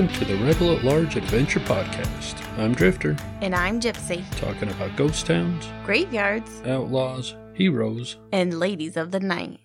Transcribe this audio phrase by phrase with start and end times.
[0.00, 2.42] Welcome to the Rebel at Large Adventure Podcast.
[2.58, 4.24] I'm Drifter, And I'm Gypsie.
[4.38, 8.16] talking about ghost towns, Graveyards outlaws, heroes.
[8.32, 9.60] and ladies of the night.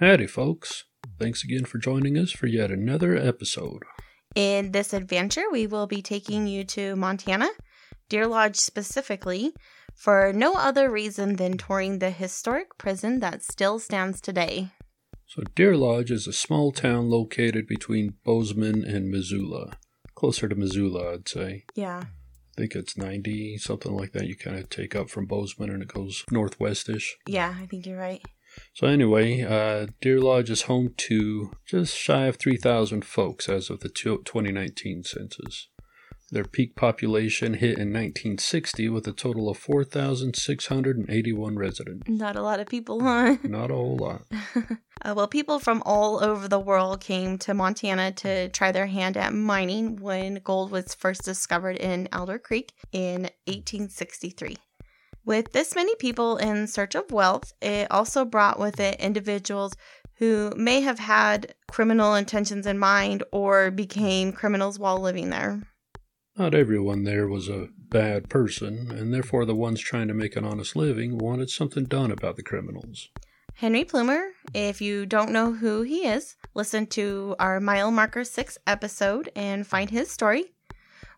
[0.00, 0.86] Howdy, folks.
[1.20, 3.84] Thanks again for joining us for yet another episode.
[4.34, 7.50] In this adventure, we will be taking you to Montana,
[8.08, 9.52] Deer Lodge specifically,
[9.94, 14.70] for no other reason than touring the historic prison that still stands today.
[15.28, 19.72] So, Deer Lodge is a small town located between Bozeman and Missoula.
[20.14, 21.66] Closer to Missoula, I'd say.
[21.74, 22.04] Yeah.
[22.56, 24.26] I think it's 90, something like that.
[24.26, 27.10] You kind of take up from Bozeman and it goes northwestish.
[27.26, 28.24] Yeah, I think you're right.
[28.72, 33.80] So anyway, uh, Deer Lodge is home to just shy of 3,000 folks as of
[33.80, 35.68] the 2019 census.
[36.30, 42.06] Their peak population hit in 1960 with a total of 4,681 residents.
[42.06, 43.38] Not a lot of people, huh?
[43.42, 44.22] Not a whole lot.
[45.00, 49.16] Uh, well, people from all over the world came to Montana to try their hand
[49.16, 54.56] at mining when gold was first discovered in Alder Creek in 1863.
[55.24, 59.74] With this many people in search of wealth, it also brought with it individuals
[60.14, 65.62] who may have had criminal intentions in mind or became criminals while living there.
[66.38, 70.44] Not everyone there was a bad person, and therefore the ones trying to make an
[70.44, 73.08] honest living wanted something done about the criminals.
[73.54, 78.56] Henry Plummer, if you don't know who he is, listen to our Mile Marker 6
[78.68, 80.52] episode and find his story.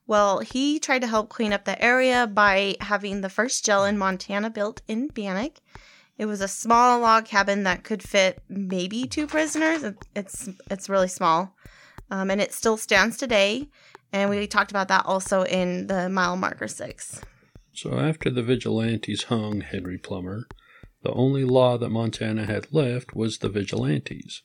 [0.06, 3.98] Well, he tried to help clean up the area by having the first jail in
[3.98, 5.58] Montana built in Bannack.
[6.16, 9.84] It was a small log cabin that could fit maybe two prisoners.
[10.16, 11.54] It's it's really small,
[12.10, 13.68] um, and it still stands today.
[14.12, 17.20] And we talked about that also in the Mile Marker Six.
[17.72, 20.46] So after the vigilantes hung Henry Plummer,
[21.02, 24.42] the only law that Montana had left was the vigilantes.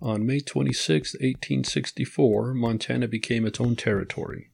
[0.00, 4.50] On May 26, 1864, Montana became its own territory,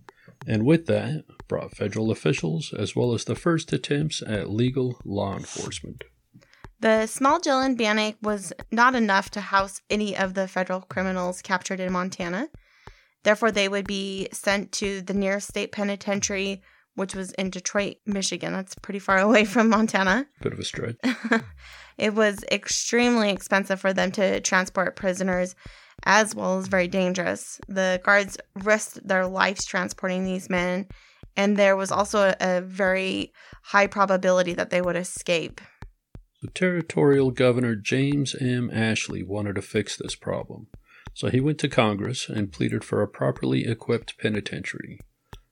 [0.47, 5.37] and with that brought federal officials as well as the first attempts at legal law
[5.37, 6.05] enforcement.
[6.81, 11.43] The small jail in Bannack was not enough to house any of the federal criminals
[11.43, 12.49] captured in Montana.
[13.23, 16.63] Therefore, they would be sent to the nearest state penitentiary,
[16.95, 18.53] which was in Detroit, Michigan.
[18.53, 20.27] That's pretty far away from Montana.
[20.41, 20.97] Bit of a stretch.
[21.99, 25.55] it was extremely expensive for them to transport prisoners,
[26.05, 27.61] as well as very dangerous.
[27.69, 30.87] The guards risked their lives transporting these men,
[31.37, 33.33] and there was also a, a very
[33.65, 35.61] high probability that they would escape.
[36.43, 38.71] The territorial governor James M.
[38.73, 40.69] Ashley wanted to fix this problem,
[41.15, 44.99] so he went to Congress and pleaded for a properly equipped penitentiary.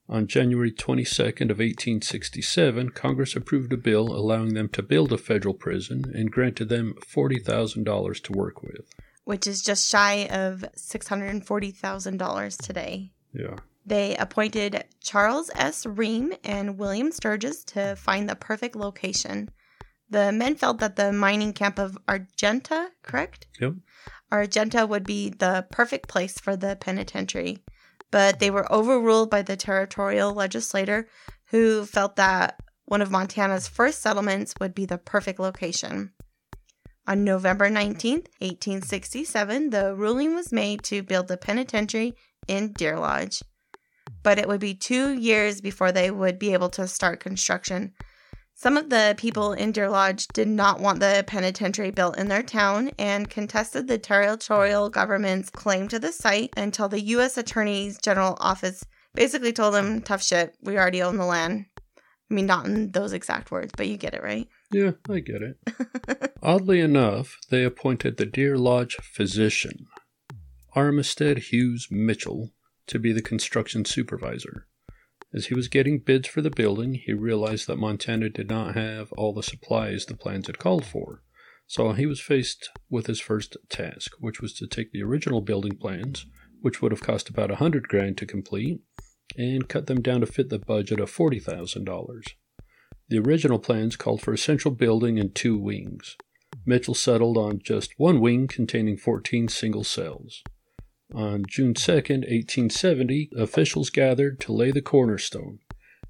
[0.09, 5.53] On January 22nd of 1867, Congress approved a bill allowing them to build a federal
[5.53, 8.95] prison and granted them $40,000 to work with.
[9.25, 13.11] which is just shy of $640,000 today.
[13.35, 13.57] Yeah.
[13.85, 15.85] They appointed Charles S.
[15.85, 19.51] Ream and William Sturgis to find the perfect location.
[20.11, 23.47] The men felt that the mining camp of Argenta, correct?
[23.61, 23.75] Yep.
[24.33, 27.65] Argenta would be the perfect place for the penitentiary,
[28.11, 31.09] but they were overruled by the territorial legislator
[31.47, 36.13] who felt that one of Montana's first settlements would be the perfect location.
[37.07, 42.15] On November 19th, 1867, the ruling was made to build the penitentiary
[42.47, 43.43] in Deer Lodge.
[44.23, 47.93] But it would be two years before they would be able to start construction.
[48.61, 52.43] Some of the people in Deer Lodge did not want the penitentiary built in their
[52.43, 57.39] town and contested the territorial government's claim to the site until the U.S.
[57.39, 61.67] Attorney's General Office basically told them, tough shit, we already own the land.
[61.97, 64.49] I mean, not in those exact words, but you get it, right?
[64.73, 66.33] Yeah, I get it.
[66.43, 69.87] Oddly enough, they appointed the Deer Lodge physician,
[70.75, 72.51] Armistead Hughes Mitchell,
[72.89, 74.67] to be the construction supervisor.
[75.35, 79.13] As he was getting bids for the building, he realized that Montana did not have
[79.13, 81.23] all the supplies the plans had called for.
[81.67, 85.77] So he was faced with his first task, which was to take the original building
[85.77, 86.25] plans,
[86.63, 88.81] which would have cost about a hundred grand to complete,
[89.37, 92.25] and cut them down to fit the budget of forty thousand dollars.
[93.11, 96.17] The original plans called for a central building and two wings.
[96.65, 100.43] Mitchell settled on just one wing containing 14 single cells.
[101.15, 105.59] On June 2nd, 1870, officials gathered to lay the cornerstone.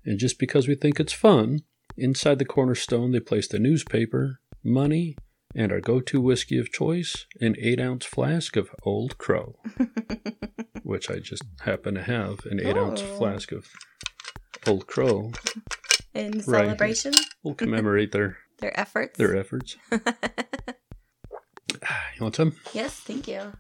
[0.05, 1.61] And just because we think it's fun,
[1.97, 5.17] inside the cornerstone they placed a newspaper, money,
[5.55, 9.57] and our go to whiskey of choice, an 8 ounce flask of Old Crow,
[10.83, 13.17] which I just happen to have an 8 ounce Oh.
[13.19, 13.67] flask of
[14.67, 15.33] Old Crow.
[16.15, 16.67] In Right.
[16.67, 17.13] celebration,
[17.45, 19.17] We'll commemorate their, their efforts.
[19.17, 19.77] their efforts.
[21.83, 22.57] Ah, you want some?
[22.73, 23.53] yes, thank you.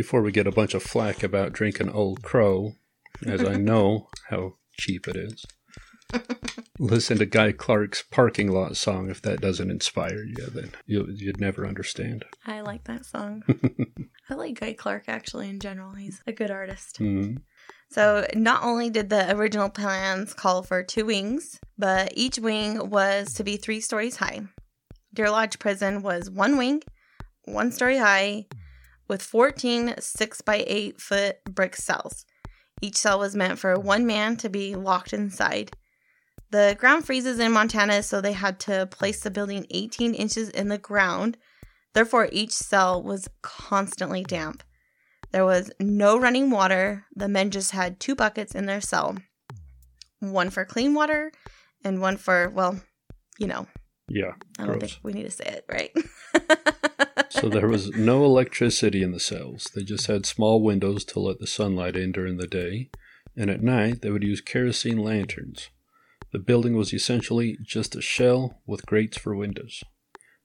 [0.00, 2.72] Before we get a bunch of flack about drinking Old Crow,
[3.26, 5.44] as I know how cheap it is,
[6.78, 9.10] listen to Guy Clark's parking lot song.
[9.10, 12.24] If that doesn't inspire you, then you, you'd never understand.
[12.46, 13.42] I like that song.
[14.30, 15.92] I like Guy Clark actually in general.
[15.92, 16.96] He's a good artist.
[16.96, 17.34] hmm
[17.90, 23.34] So, not only did the original plans call for two wings, but each wing was
[23.34, 24.46] to be three stories high.
[25.12, 26.84] Deer Lodge Prison was one wing,
[27.44, 28.46] one story high,
[29.10, 32.24] with 14 6 by 8 foot brick cells.
[32.80, 35.72] Each cell was meant for one man to be locked inside.
[36.50, 40.68] The ground freezes in Montana, so they had to place the building 18 inches in
[40.68, 41.36] the ground.
[41.92, 44.62] Therefore, each cell was constantly damp.
[45.32, 47.04] There was no running water.
[47.14, 49.18] The men just had two buckets in their cell
[50.20, 51.32] one for clean water
[51.82, 52.78] and one for, well,
[53.38, 53.66] you know,
[54.08, 54.32] Yeah.
[54.58, 54.92] I don't Gross.
[54.92, 55.90] think we need to say it, right?
[57.30, 59.70] So there was no electricity in the cells.
[59.74, 62.90] They just had small windows to let the sunlight in during the day,
[63.36, 65.70] and at night they would use kerosene lanterns.
[66.32, 69.82] The building was essentially just a shell with grates for windows.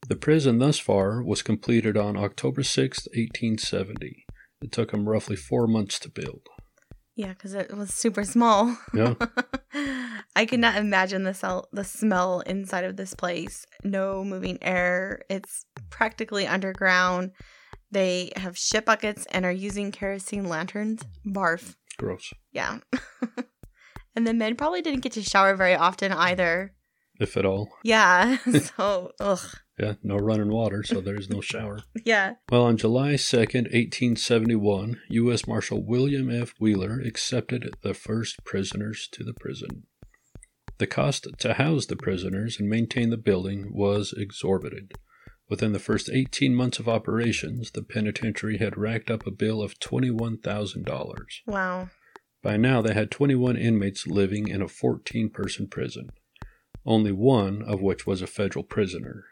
[0.07, 4.25] The prison thus far was completed on October 6, 1870.
[4.61, 6.47] It took them roughly four months to build.
[7.15, 8.77] Yeah, because it was super small.
[8.93, 9.15] Yeah.
[10.35, 13.65] I could not imagine the cell, the smell inside of this place.
[13.83, 15.21] No moving air.
[15.29, 17.31] It's practically underground.
[17.89, 21.03] They have shit buckets and are using kerosene lanterns.
[21.25, 21.75] Barf.
[21.97, 22.33] Gross.
[22.51, 22.79] Yeah.
[24.15, 26.73] and the men probably didn't get to shower very often either.
[27.19, 27.69] If at all.
[27.83, 28.37] Yeah.
[28.77, 29.39] so, ugh.
[29.77, 31.79] Yeah, no running water, so there's no shower.
[32.05, 32.35] Yeah.
[32.49, 35.47] Well, on July 2nd, 1871, U.S.
[35.47, 36.53] Marshal William F.
[36.59, 39.83] Wheeler accepted the first prisoners to the prison.
[40.77, 44.93] The cost to house the prisoners and maintain the building was exorbitant.
[45.49, 49.79] Within the first 18 months of operations, the penitentiary had racked up a bill of
[49.79, 51.15] $21,000.
[51.45, 51.89] Wow.
[52.41, 56.09] By now, they had 21 inmates living in a 14 person prison,
[56.85, 59.25] only one of which was a federal prisoner.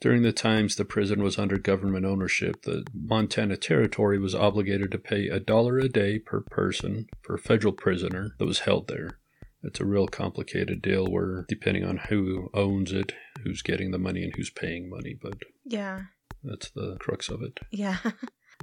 [0.00, 4.98] During the times the prison was under government ownership, the Montana Territory was obligated to
[4.98, 9.18] pay a dollar a day per person per federal prisoner that was held there.
[9.62, 13.12] It's a real complicated deal where, depending on who owns it,
[13.44, 16.02] who's getting the money, and who's paying money, but Yeah.
[16.42, 17.60] that's the crux of it.
[17.70, 17.98] Yeah.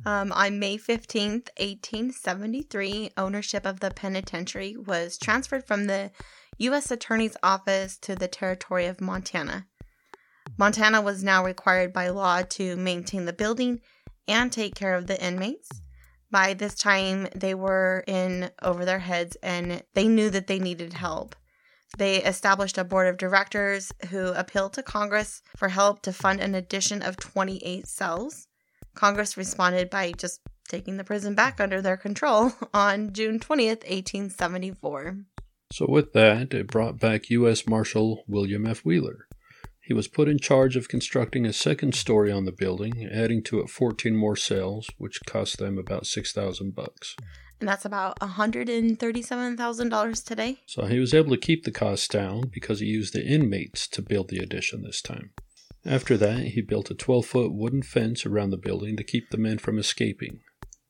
[0.06, 6.12] Um, on May 15th, 1873, ownership of the penitentiary was transferred from the
[6.62, 6.92] U.S.
[6.92, 9.66] Attorney's Office to the Territory of Montana.
[10.60, 13.82] Montana was now required by law to maintain the building
[14.28, 15.70] and take care of the inmates.
[16.30, 20.94] By this time, they were in over their heads and they knew that they needed
[20.94, 21.36] help.
[21.98, 26.54] They established a board of directors who appealed to Congress for help to fund an
[26.54, 28.48] addition of 28 cells.
[28.94, 35.26] Congress responded by just taking the prison back under their control on June 20th, 1874.
[35.72, 37.66] So, with that, it brought back U.S.
[37.66, 38.84] Marshal William F.
[38.84, 39.28] Wheeler.
[39.80, 43.60] He was put in charge of constructing a second story on the building, adding to
[43.60, 47.16] it 14 more cells, which cost them about 6000 bucks.
[47.60, 50.62] And that's about $137,000 today.
[50.66, 54.02] So he was able to keep the cost down because he used the inmates to
[54.02, 55.32] build the addition this time.
[55.86, 59.38] After that, he built a 12 foot wooden fence around the building to keep the
[59.38, 60.42] men from escaping.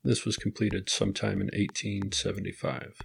[0.03, 2.95] This was completed sometime in 1875.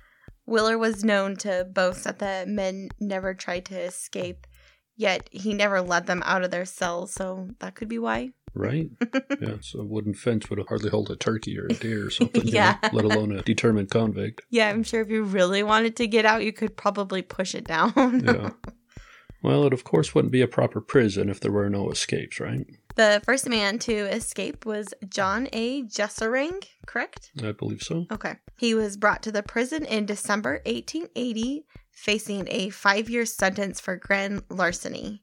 [0.46, 4.46] Wheeler was known to boast that the men never tried to escape,
[4.96, 8.32] yet he never let them out of their cells, so that could be why.
[8.54, 8.88] Right?
[9.40, 12.46] yeah, so a wooden fence would hardly hold a turkey or a deer or something,
[12.46, 12.78] you know, Yeah.
[12.92, 14.42] let alone a determined convict.
[14.50, 17.64] Yeah, I'm sure if you really wanted to get out, you could probably push it
[17.64, 17.92] down.
[18.24, 18.50] Yeah.
[19.42, 22.66] Well, it of course wouldn't be a proper prison if there were no escapes, right?
[22.96, 25.82] The first man to escape was John A.
[25.82, 27.30] Jessering, correct?
[27.42, 28.06] I believe so.
[28.10, 28.36] Okay.
[28.56, 33.96] He was brought to the prison in December 1880, facing a five year sentence for
[33.96, 35.22] grand larceny.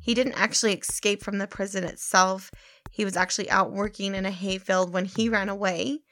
[0.00, 2.52] He didn't actually escape from the prison itself.
[2.92, 6.02] He was actually out working in a hayfield when he ran away.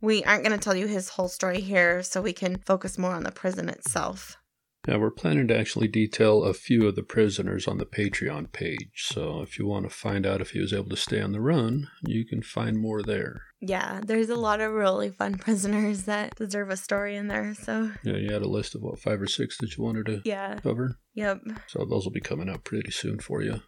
[0.00, 3.12] We aren't going to tell you his whole story here, so we can focus more
[3.12, 4.38] on the prison itself.
[4.86, 9.06] Yeah, we're planning to actually detail a few of the prisoners on the Patreon page.
[9.06, 11.40] So if you want to find out if he was able to stay on the
[11.40, 13.42] run, you can find more there.
[13.60, 17.54] Yeah, there's a lot of really fun prisoners that deserve a story in there.
[17.54, 20.22] So, Yeah, you had a list of what, five or six that you wanted to
[20.24, 20.58] yeah.
[20.60, 20.98] cover?
[21.14, 21.40] Yep.
[21.68, 23.62] So those will be coming out pretty soon for you.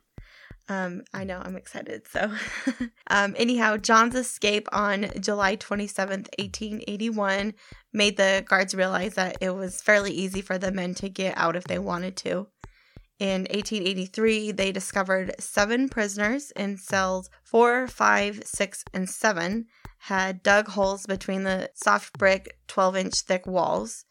[0.68, 2.08] Um, I know, I'm excited.
[2.08, 2.32] So,
[3.06, 7.54] um, anyhow, John's escape on July 27th, 1881,
[7.92, 11.56] made the guards realize that it was fairly easy for the men to get out
[11.56, 12.49] if they wanted to.
[13.18, 19.66] In 1883, they discovered seven prisoners in cells four, five, six, and 7,
[20.00, 24.04] had dug holes between the soft brick 12 inch thick walls.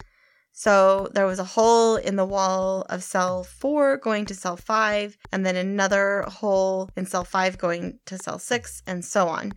[0.57, 5.17] So there was a hole in the wall of cell 4 going to cell 5,
[5.33, 9.51] and then another hole in cell 5 going to cell 6, and so on.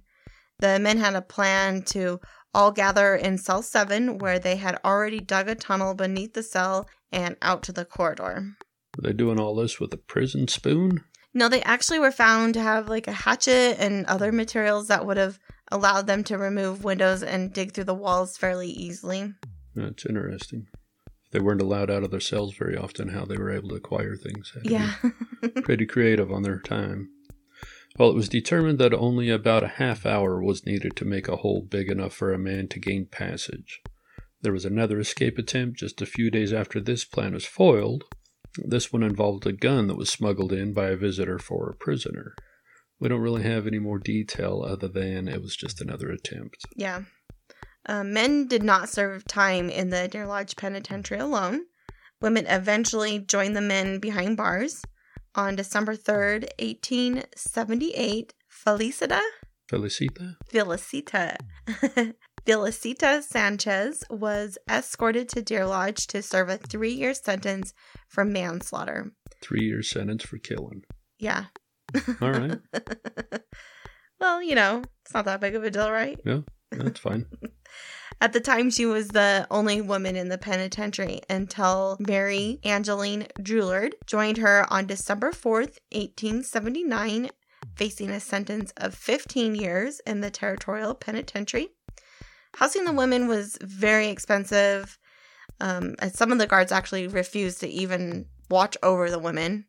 [0.58, 2.18] The men had a plan to
[2.52, 6.88] all gather in cell 7, where they had already dug a tunnel beneath the cell
[7.12, 8.56] and out to the corridor.
[8.96, 11.04] Were they doing all this with a prison spoon?
[11.32, 15.16] No, they actually were found to have like a hatchet and other materials that would
[15.16, 15.38] have
[15.70, 19.32] allowed them to remove windows and dig through the walls fairly easily.
[19.76, 20.66] That's interesting.
[21.30, 24.16] They weren't allowed out of their cells very often, how they were able to acquire
[24.16, 24.52] things.
[24.54, 24.94] Had Yeah.
[25.62, 27.11] pretty creative on their time.
[27.99, 31.37] Well, it was determined that only about a half hour was needed to make a
[31.37, 33.80] hole big enough for a man to gain passage.
[34.40, 38.04] There was another escape attempt just a few days after this plan was foiled.
[38.56, 42.35] This one involved a gun that was smuggled in by a visitor for a prisoner.
[43.00, 46.64] We don't really have any more detail other than it was just another attempt.
[46.76, 47.02] yeah.
[47.88, 51.62] Uh, men did not serve time in the Deer Lodge Penitentiary alone.
[52.21, 54.83] Women eventually joined the men behind bars.
[55.35, 59.23] On December 3rd, 1878, Felicita
[59.68, 60.37] Felicita?
[60.50, 61.37] Felicita.
[62.47, 67.75] Felicita Sanchez was escorted to Deer Lodge to serve a three year sentence
[68.09, 69.12] for manslaughter.
[69.42, 70.83] Three year sentence for killing.
[71.18, 71.45] Yeah.
[72.23, 72.59] All right.
[74.21, 76.18] well, you know, it's not that big of a deal, right?
[76.25, 76.40] Yeah,
[76.71, 77.26] that's fine.
[78.20, 83.92] At the time, she was the only woman in the penitentiary until Mary Angeline Drulard
[84.06, 87.30] joined her on December 4th, 1879,
[87.76, 91.68] facing a sentence of 15 years in the territorial penitentiary.
[92.56, 94.98] Housing the women was very expensive.
[95.60, 99.66] Um, and some of the guards actually refused to even watch over the women.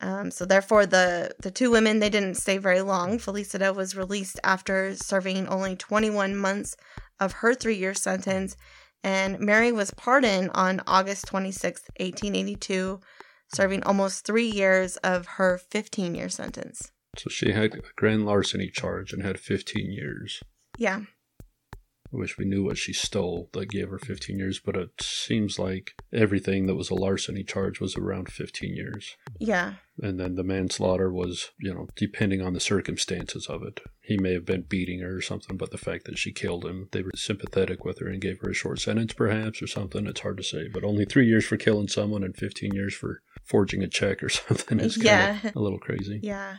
[0.00, 3.18] Um, so therefore, the the two women they didn't stay very long.
[3.18, 6.76] Felicita was released after serving only 21 months
[7.20, 8.56] of her three year sentence,
[9.02, 13.00] and Mary was pardoned on August 26, 1882,
[13.54, 16.92] serving almost three years of her 15 year sentence.
[17.16, 20.42] So she had a grand larceny charge and had 15 years.
[20.76, 21.02] Yeah,
[22.12, 25.58] I wish we knew what she stole that gave her 15 years, but it seems
[25.58, 29.16] like everything that was a larceny charge was around 15 years.
[29.38, 33.80] yeah, And then the manslaughter was, you know, depending on the circumstances of it.
[34.00, 36.88] He may have been beating her or something, but the fact that she killed him,
[36.92, 40.06] they were sympathetic with her and gave her a short sentence, perhaps, or something.
[40.06, 40.68] It's hard to say.
[40.72, 44.28] But only three years for killing someone and 15 years for forging a check or
[44.30, 45.48] something is kind Yeah.
[45.48, 46.20] of a little crazy.
[46.22, 46.58] yeah.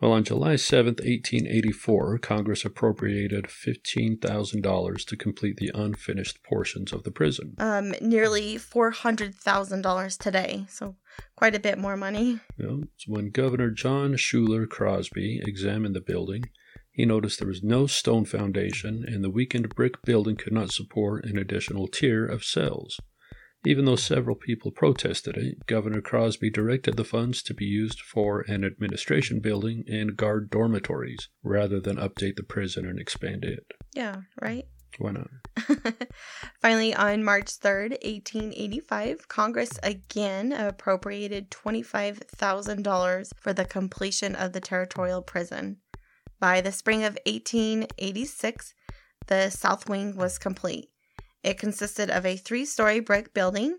[0.00, 7.10] Well, on July 7th, 1884, Congress appropriated $15,000 to complete the unfinished portions of the
[7.10, 7.54] prison.
[7.58, 10.96] Um, nearly $400,000 today, so
[11.36, 12.40] quite a bit more money.
[12.56, 16.44] You know, when Governor John Schuyler Crosby examined the building,
[16.90, 21.26] he noticed there was no stone foundation and the weakened brick building could not support
[21.26, 22.98] an additional tier of cells.
[23.64, 28.40] Even though several people protested it, Governor Crosby directed the funds to be used for
[28.48, 33.72] an administration building and guard dormitories rather than update the prison and expand it.
[33.94, 34.64] Yeah, right?
[34.98, 35.28] Why not?
[36.60, 45.22] Finally, on March 3rd, 1885, Congress again appropriated $25,000 for the completion of the territorial
[45.22, 45.78] prison.
[46.38, 48.74] By the spring of 1886,
[49.26, 50.89] the south wing was complete.
[51.42, 53.76] It consisted of a three story brick building.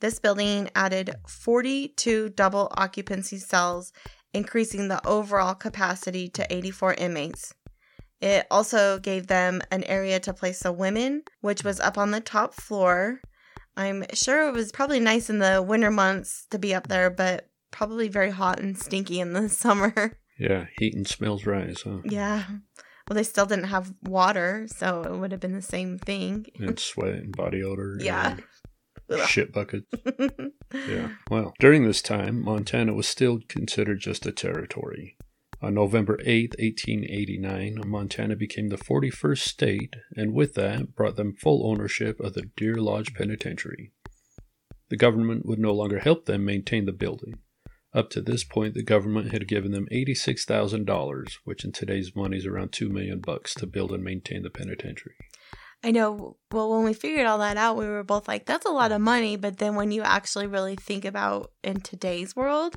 [0.00, 3.92] This building added 42 double occupancy cells,
[4.34, 7.54] increasing the overall capacity to 84 inmates.
[8.20, 12.20] It also gave them an area to place the women, which was up on the
[12.20, 13.20] top floor.
[13.76, 17.48] I'm sure it was probably nice in the winter months to be up there, but
[17.70, 20.18] probably very hot and stinky in the summer.
[20.38, 21.98] Yeah, heat and smells rise, huh?
[22.04, 22.44] yeah.
[23.08, 26.46] Well, they still didn't have water, so it would have been the same thing.
[26.58, 27.98] And sweat and body odor.
[28.00, 28.36] Yeah.
[29.08, 29.86] and Shit buckets.
[30.88, 31.10] Yeah.
[31.30, 35.16] Well, during this time, Montana was still considered just a territory.
[35.62, 41.66] On November 8, 1889, Montana became the 41st state, and with that brought them full
[41.70, 43.92] ownership of the Deer Lodge Penitentiary.
[44.90, 47.38] The government would no longer help them maintain the building.
[47.96, 52.44] Up to this point, the government had given them $86,000, which in today's money is
[52.44, 55.14] around 2 million bucks to build and maintain the penitentiary.
[55.82, 56.36] I know.
[56.52, 59.00] Well, when we figured all that out, we were both like, that's a lot of
[59.00, 59.36] money.
[59.36, 62.76] But then when you actually really think about in today's world,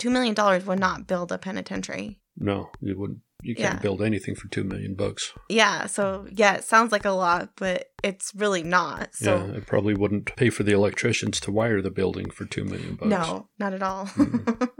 [0.00, 0.34] $2 million
[0.66, 2.20] would not build a penitentiary.
[2.36, 3.20] No, it wouldn't.
[3.42, 3.80] You can't Yeah.
[3.80, 5.32] build anything for 2 million bucks.
[5.48, 5.86] Yeah.
[5.86, 9.14] So, yeah, it sounds like a lot, but it's really not.
[9.14, 12.64] So, yeah, it probably wouldn't pay for the electricians to wire the building for two
[12.64, 13.08] million bucks.
[13.10, 14.06] no, not at all.
[14.06, 14.70] Mm.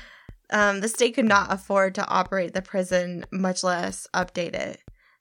[0.50, 4.80] um, the state could not afford to operate the prison, much less update it.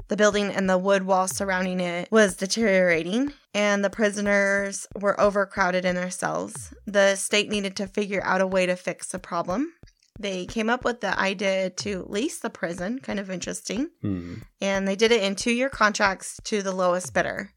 [0.09, 5.85] The building and the wood wall surrounding it was deteriorating, and the prisoners were overcrowded
[5.85, 6.73] in their cells.
[6.85, 9.73] The state needed to figure out a way to fix the problem.
[10.19, 14.35] They came up with the idea to lease the prison, kind of interesting, Hmm.
[14.61, 17.51] and they did it in two year contracts to the lowest bidder.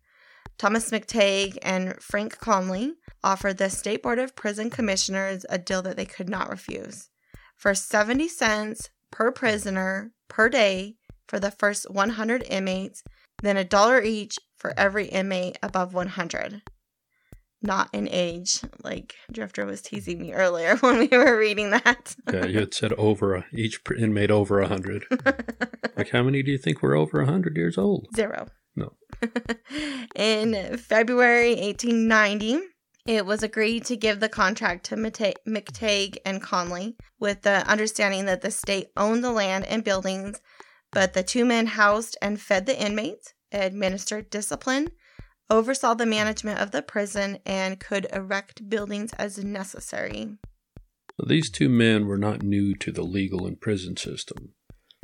[0.58, 5.96] Thomas McTague and Frank Conley offered the State Board of Prison Commissioners a deal that
[5.98, 7.10] they could not refuse.
[7.56, 10.96] For 70 cents per prisoner per day
[11.28, 13.02] for the first 100 inmates,
[13.42, 16.62] then a dollar each for every inmate above 100.
[17.62, 22.14] Not in age, like Drifter was teasing me earlier when we were reading that.
[22.32, 25.04] Yeah, you had said over a, each inmate over a hundred.
[25.96, 28.08] Like, how many do you think were over a hundred years old?
[28.14, 28.48] Zero.
[28.76, 28.92] No.
[30.14, 32.60] in February 1890,
[33.06, 38.42] it was agreed to give the contract to McTague and Conley with the understanding that
[38.42, 40.40] the state owned the land and buildings,
[40.92, 44.90] but the two men housed and fed the inmates, administered discipline,
[45.50, 50.36] oversaw the management of the prison, and could erect buildings as necessary.
[51.24, 54.54] These two men were not new to the legal and prison system.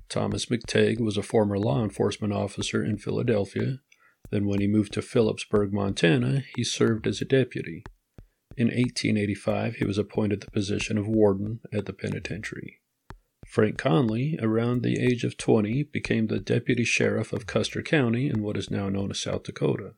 [0.09, 3.79] Thomas McTague was a former law enforcement officer in Philadelphia.
[4.31, 7.85] Then, when he moved to Philipsburg, Montana, he served as a deputy.
[8.57, 12.81] In 1885, he was appointed the position of warden at the penitentiary.
[13.47, 18.43] Frank Conley, around the age of 20, became the deputy sheriff of Custer County in
[18.43, 19.95] what is now known as South Dakota.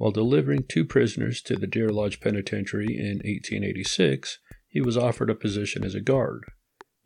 [0.00, 5.34] While delivering two prisoners to the Deer Lodge Penitentiary in 1886, he was offered a
[5.34, 6.46] position as a guard.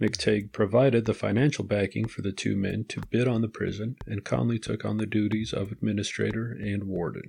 [0.00, 4.24] McTague provided the financial backing for the two men to bid on the prison, and
[4.24, 7.24] Conley took on the duties of administrator and warden.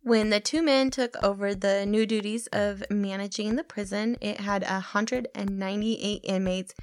[0.00, 4.64] When the two men took over the new duties of managing the prison, it had
[4.64, 6.74] 198 inmates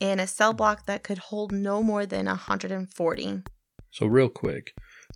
[0.00, 3.42] in a cell block that could hold no more than 140.
[3.90, 4.74] So, real quick,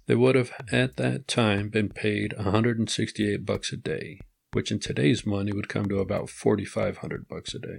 [0.08, 4.18] they would have at that time been paid 168 bucks a day,
[4.52, 7.78] which in today's money would come to about 4,500 bucks a day.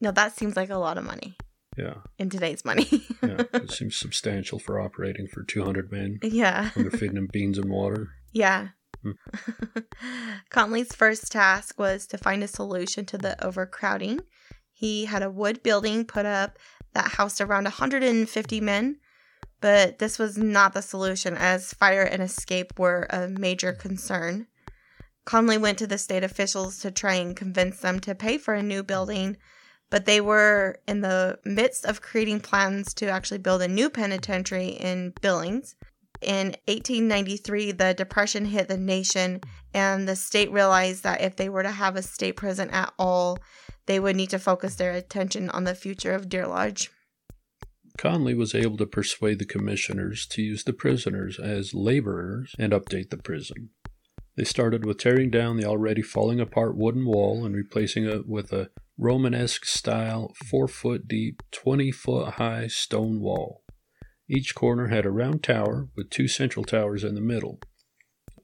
[0.00, 1.36] Now, that seems like a lot of money
[1.78, 2.88] Yeah, in today's money.
[3.22, 6.70] yeah, it seems substantial for operating for 200 men yeah.
[6.74, 8.08] when they're feeding them beans and water.
[8.32, 8.68] Yeah.
[9.02, 9.12] Hmm.
[10.50, 14.20] Conley's first task was to find a solution to the overcrowding.
[14.72, 16.58] He had a wood building put up
[16.94, 18.96] that housed around 150 men,
[19.60, 24.46] but this was not the solution as fire and escape were a major concern.
[25.24, 28.62] Conley went to the state officials to try and convince them to pay for a
[28.62, 29.36] new building,
[29.90, 34.68] but they were in the midst of creating plans to actually build a new penitentiary
[34.68, 35.76] in Billings.
[36.20, 39.40] In 1893, the Depression hit the nation,
[39.72, 43.38] and the state realized that if they were to have a state prison at all,
[43.86, 46.90] they would need to focus their attention on the future of Deer Lodge.
[48.00, 53.10] Conley was able to persuade the commissioners to use the prisoners as laborers and update
[53.10, 53.68] the prison.
[54.38, 58.54] They started with tearing down the already falling apart wooden wall and replacing it with
[58.54, 63.64] a Romanesque style, 4 foot deep, 20 foot high stone wall.
[64.26, 67.60] Each corner had a round tower with two central towers in the middle.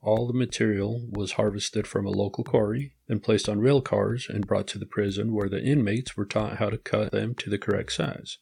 [0.02, 4.46] All the material was harvested from a local quarry, then placed on rail cars and
[4.46, 7.56] brought to the prison where the inmates were taught how to cut them to the
[7.56, 8.36] correct size.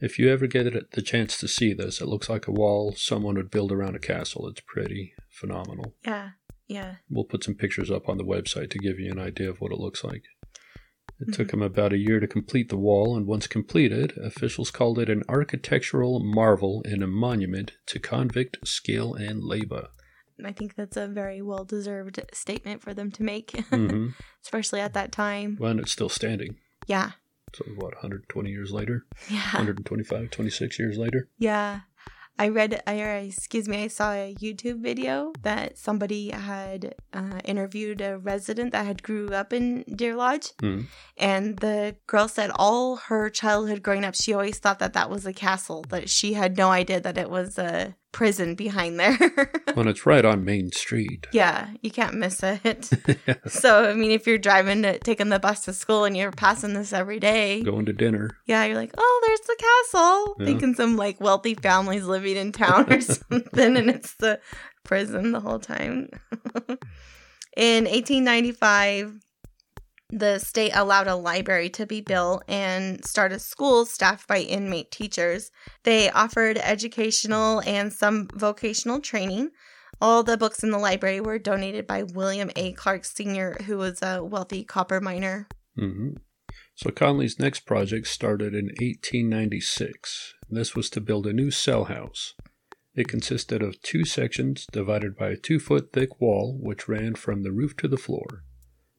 [0.00, 3.34] If you ever get the chance to see this, it looks like a wall someone
[3.34, 4.48] would build around a castle.
[4.48, 5.94] It's pretty phenomenal.
[6.04, 6.30] Yeah,
[6.68, 6.96] yeah.
[7.10, 9.72] We'll put some pictures up on the website to give you an idea of what
[9.72, 10.22] it looks like.
[11.20, 15.00] It took him about a year to complete the wall, and once completed, officials called
[15.00, 19.88] it an architectural marvel and a monument to convict skill and labor.
[20.44, 24.10] I think that's a very well deserved statement for them to make, hmm
[24.44, 25.58] especially at that time.
[25.60, 26.56] And it's still standing.
[26.86, 27.12] Yeah,
[27.54, 29.06] So, what, 120 years later?
[29.30, 29.40] yeah.
[29.52, 31.28] 125, 26 years later?
[31.38, 31.80] Yeah.
[32.40, 37.40] I read, I, or excuse me, I saw a YouTube video that somebody had uh,
[37.44, 40.52] interviewed a resident that had grew up in Deer Lodge.
[40.62, 40.86] Mhm.
[41.16, 45.26] And the girl said all her childhood growing up, she always thought that that was
[45.26, 49.18] a castle, that she had no idea that it was a prison behind there.
[49.76, 51.28] Well, it's right on Main Street.
[51.32, 52.90] yeah, you can't miss it.
[53.46, 56.72] so, I mean, if you're driving to taking the bus to school and you're passing
[56.74, 58.30] this every day, Going to dinner.
[58.46, 59.56] yeah, you're like, oh, there's the
[59.92, 60.34] castle.
[60.40, 60.46] Yeah.
[60.46, 64.40] Thinking some like wealthy families living in town or something, and it's the
[64.82, 66.08] prison the whole time.
[67.56, 69.12] in 1895,
[70.10, 75.50] the state allowed a library to be built and started schools staffed by inmate teachers.
[75.84, 79.50] They offered educational and some vocational training.
[80.00, 82.72] All the books in the library were donated by William A.
[82.72, 85.48] Clark Sr., who was a wealthy copper miner.
[85.76, 86.10] hmm
[86.74, 90.34] So Conley's next project started in 1896.
[90.48, 92.34] This was to build a new cell house.
[92.94, 97.42] It consisted of two sections divided by a two foot thick wall which ran from
[97.42, 98.44] the roof to the floor.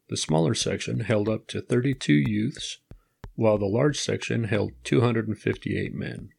[0.10, 2.80] The smaller section held up to 32 youths,
[3.36, 6.30] while the large section held 258 men.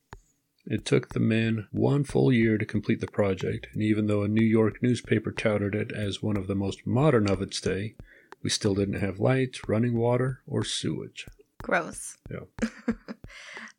[0.66, 4.28] It took the men one full year to complete the project, and even though a
[4.28, 7.94] New York newspaper touted it as one of the most modern of its day,
[8.42, 11.26] we still didn't have lights, running water, or sewage.
[11.62, 12.18] Gross.
[12.28, 12.40] Yeah.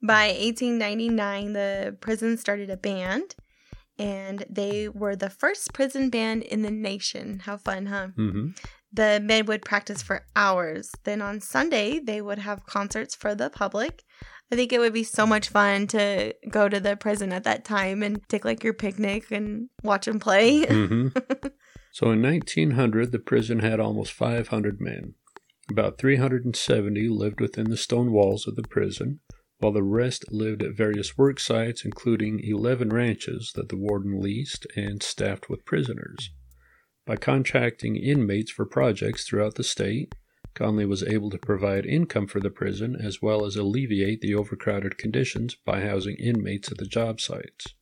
[0.01, 3.35] By 1899, the prison started a band,
[3.99, 7.39] and they were the first prison band in the nation.
[7.39, 8.07] How fun, huh?
[8.15, 8.49] hmm
[8.93, 10.91] The men would practice for hours.
[11.03, 14.03] Then on Sunday, they would have concerts for the public.
[14.51, 17.63] I think it would be so much fun to go to the prison at that
[17.63, 20.65] time and take like your picnic and watch them play.
[20.65, 21.07] hmm
[21.93, 25.13] so in 1900, the prison had almost 500 men.
[25.69, 29.21] About 370 lived within the stone walls of the prison,
[29.59, 34.67] while the rest lived at various work sites, including 11 ranches that the warden leased
[34.75, 36.31] and staffed with prisoners.
[37.11, 40.15] By contracting inmates for projects throughout the state,
[40.53, 44.97] Conley was able to provide income for the prison as well as alleviate the overcrowded
[44.97, 47.75] conditions by housing inmates at the job sites.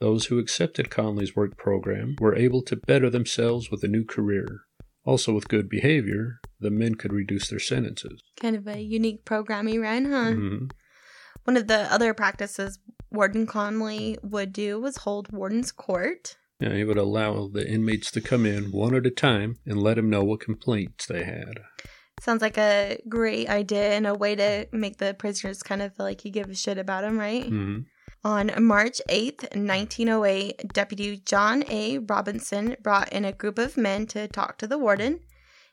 [0.00, 4.64] Those who accepted Conley's work program were able to better themselves with a new career.
[5.02, 8.22] Also, with good behavior, the men could reduce their sentences.
[8.38, 10.32] kind of a unique program he ran, huh?
[10.32, 10.70] Mhm.
[11.44, 12.78] One of the other practices
[13.10, 16.36] Warden Conley would do was hold Warden's Court.
[16.60, 19.96] Yeah, he would allow the inmates to come in one at a time and let
[19.96, 21.60] him know what complaints they had.
[22.20, 26.04] Sounds like a great idea and a way to make the prisoners kind of feel
[26.04, 27.44] like you give a shit about them, right?
[27.44, 27.80] hmm
[28.24, 31.98] On March 8th, 1908, Deputy John A.
[31.98, 35.20] Robinson brought in a group of men to talk to the warden.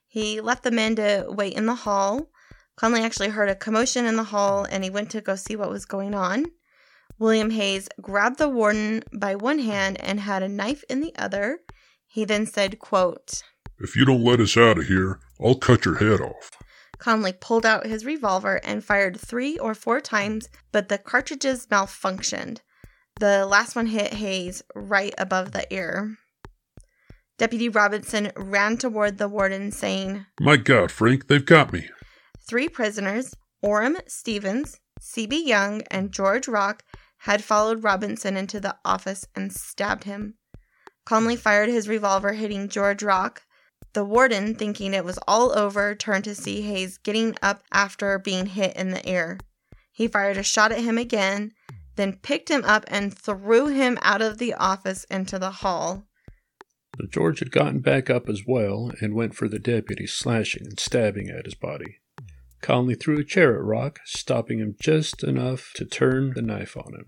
[0.07, 2.29] He left the men to wait in the hall.
[2.77, 5.69] Conley actually heard a commotion in the hall and he went to go see what
[5.69, 6.45] was going on.
[7.17, 11.59] William Hayes grabbed the warden by one hand and had a knife in the other.
[12.07, 13.43] He then said, quote,
[13.79, 16.51] If you don't let us out of here, I'll cut your head off.
[16.97, 22.59] Conley pulled out his revolver and fired three or four times, but the cartridges malfunctioned.
[23.19, 26.17] The last one hit Hayes right above the ear.
[27.37, 31.89] Deputy Robinson ran toward the warden, saying, My God, Frank, they've got me.
[32.47, 35.45] Three prisoners, Orem Stevens, C.B.
[35.45, 36.83] Young, and George Rock,
[37.19, 40.35] had followed Robinson into the office and stabbed him.
[41.05, 43.43] Conley fired his revolver, hitting George Rock.
[43.93, 48.47] The warden, thinking it was all over, turned to see Hayes getting up after being
[48.47, 49.39] hit in the ear.
[49.91, 51.53] He fired a shot at him again,
[51.95, 56.05] then picked him up and threw him out of the office into the hall.
[56.97, 60.79] But George had gotten back up as well and went for the deputy, slashing and
[60.79, 61.99] stabbing at his body.
[62.65, 66.95] Conley threw a chair at Rock, stopping him just enough to turn the knife on
[66.95, 67.05] him.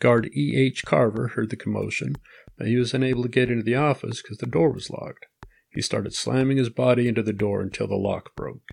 [0.00, 0.56] Guard E.
[0.56, 0.84] H.
[0.84, 2.16] Carver heard the commotion,
[2.58, 5.26] but he was unable to get into the office because the door was locked.
[5.70, 8.64] He started slamming his body into the door until the lock broke.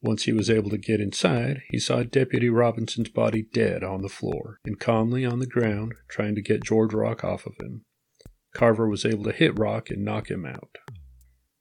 [0.00, 4.08] Once he was able to get inside, he saw Deputy Robinson's body dead on the
[4.08, 7.84] floor, and Conley on the ground, trying to get George Rock off of him.
[8.54, 10.78] Carver was able to hit Rock and knock him out.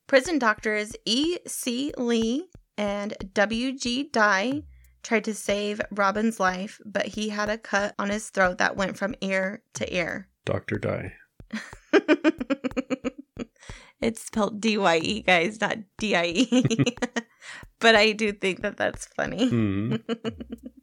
[0.07, 1.37] Prison doctors E.
[1.45, 1.91] C.
[1.97, 2.47] Lee
[2.81, 3.77] and W.
[3.77, 4.09] G.
[4.11, 4.63] Dye
[5.03, 8.97] tried to save Robin's life, but he had a cut on his throat that went
[8.97, 10.27] from ear to ear.
[10.45, 10.79] Dr.
[10.79, 11.13] Dye.
[14.01, 16.73] it's spelled D Y E, guys, not D I E.
[17.79, 19.47] but I do think that that's funny.
[19.47, 19.95] hmm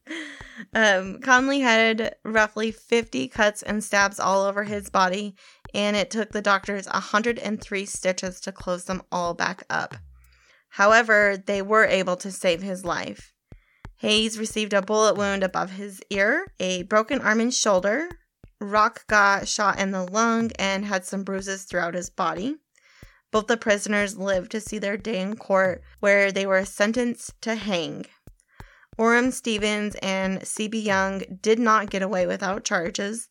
[0.74, 5.34] um, Conley had roughly 50 cuts and stabs all over his body,
[5.74, 9.96] and it took the doctors 103 stitches to close them all back up.
[10.70, 13.32] However, they were able to save his life.
[13.96, 18.08] Hayes received a bullet wound above his ear, a broken arm and shoulder.
[18.60, 22.56] Rock got shot in the lung and had some bruises throughout his body.
[23.30, 27.56] Both the prisoners lived to see their day in court, where they were sentenced to
[27.56, 28.06] hang.
[28.98, 30.78] Orem Stevens and C.B.
[30.78, 33.28] Young did not get away without charges.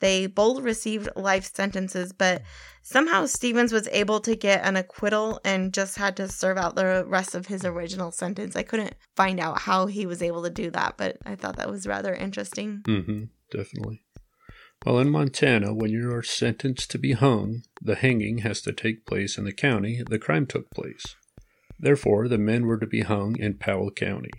[0.00, 2.42] They both received life sentences, but
[2.82, 7.04] somehow Stevens was able to get an acquittal and just had to serve out the
[7.06, 8.56] rest of his original sentence.
[8.56, 11.70] I couldn't find out how he was able to do that, but I thought that
[11.70, 12.82] was rather interesting.
[12.84, 14.02] Mm-hmm, Definitely.
[14.86, 19.04] Well, in Montana, when you are sentenced to be hung, the hanging has to take
[19.04, 21.16] place in the county the crime took place.
[21.78, 24.30] Therefore, the men were to be hung in Powell County.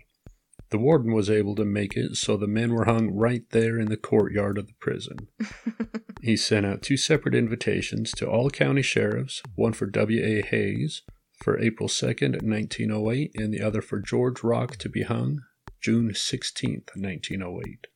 [0.71, 3.89] The warden was able to make it so the men were hung right there in
[3.89, 5.27] the courtyard of the prison.
[6.21, 10.43] He sent out two separate invitations to all county sheriffs, one for W.A.
[10.43, 11.01] Hayes
[11.41, 15.41] for April 2nd, 1908, and the other for George Rock to be hung
[15.81, 17.87] June 16th, 1908.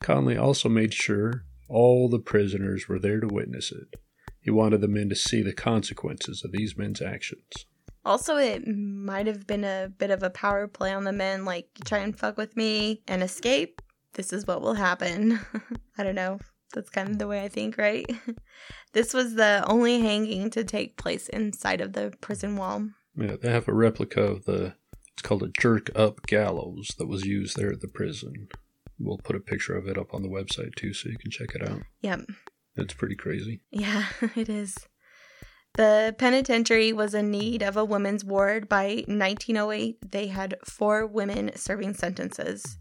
[0.00, 4.00] Conley also made sure All the prisoners were there to witness it.
[4.40, 7.66] He wanted the men to see the consequences of these men's actions.
[8.04, 11.68] Also, it might have been a bit of a power play on the men, like,
[11.84, 13.82] try and fuck with me and escape,
[14.14, 15.40] this is what will happen.
[15.98, 16.38] I don't know.
[16.74, 18.06] That's kind of the way I think, right?
[18.92, 22.88] this was the only hanging to take place inside of the prison wall.
[23.16, 24.74] Yeah, they have a replica of the,
[25.12, 28.48] it's called a jerk up gallows that was used there at the prison.
[28.98, 31.54] We'll put a picture of it up on the website too so you can check
[31.54, 31.80] it out.
[32.02, 32.20] Yep.
[32.76, 33.62] It's pretty crazy.
[33.70, 34.04] Yeah,
[34.36, 34.76] it is.
[35.74, 38.68] The penitentiary was in need of a women's ward.
[38.68, 42.78] By 1908, they had four women serving sentences.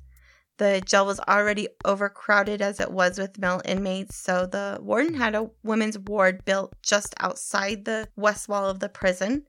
[0.57, 5.33] The jail was already overcrowded as it was with male inmates, so the warden had
[5.33, 9.45] a women's ward built just outside the west wall of the prison.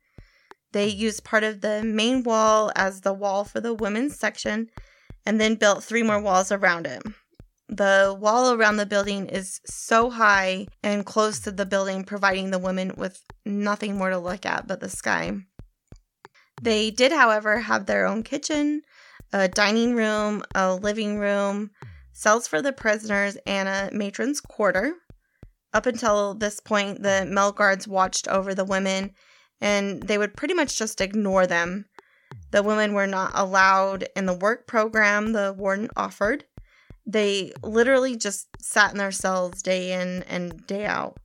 [0.72, 4.68] They used part of the main wall as the wall for the women's section
[5.26, 7.03] and then built three more walls around it.
[7.72, 12.59] The wall around the building is so high and close to the building, providing the
[12.59, 15.33] women with nothing more to look at but the sky.
[16.61, 18.83] They did, however, have their own kitchen,
[19.33, 21.70] a dining room, a living room,
[22.12, 24.94] cells for the prisoners, and a matron's quarter.
[25.72, 29.14] Up until this point, the male guards watched over the women
[29.61, 31.85] and they would pretty much just ignore them.
[32.50, 36.46] The women were not allowed in the work program the warden offered.
[37.11, 41.18] They literally just sat in their cells day in and day out.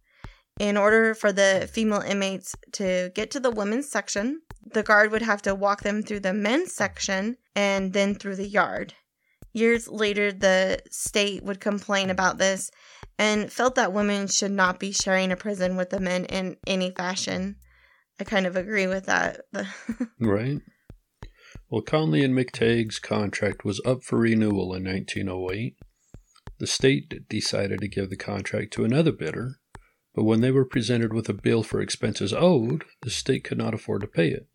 [0.59, 5.21] In order for the female inmates to get to the women's section, the guard would
[5.21, 8.93] have to walk them through the men's section and then through the yard.
[9.53, 12.71] Years later, the state would complain about this
[13.19, 16.91] and felt that women should not be sharing a prison with the men in any
[16.91, 17.57] fashion.
[18.19, 19.41] I kind of agree with that.
[20.19, 20.61] right.
[21.69, 25.75] Well, Conley and McTague's contract was up for renewal in 1908.
[26.59, 29.59] The state decided to give the contract to another bidder,
[30.13, 33.73] but when they were presented with a bill for expenses owed, the state could not
[33.73, 34.47] afford to pay it.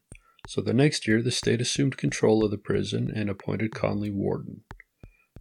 [0.49, 4.62] So the next year, the state assumed control of the prison and appointed Conley warden.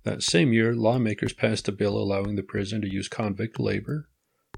[0.03, 4.09] That same year, lawmakers passed a bill allowing the prison to use convict labor.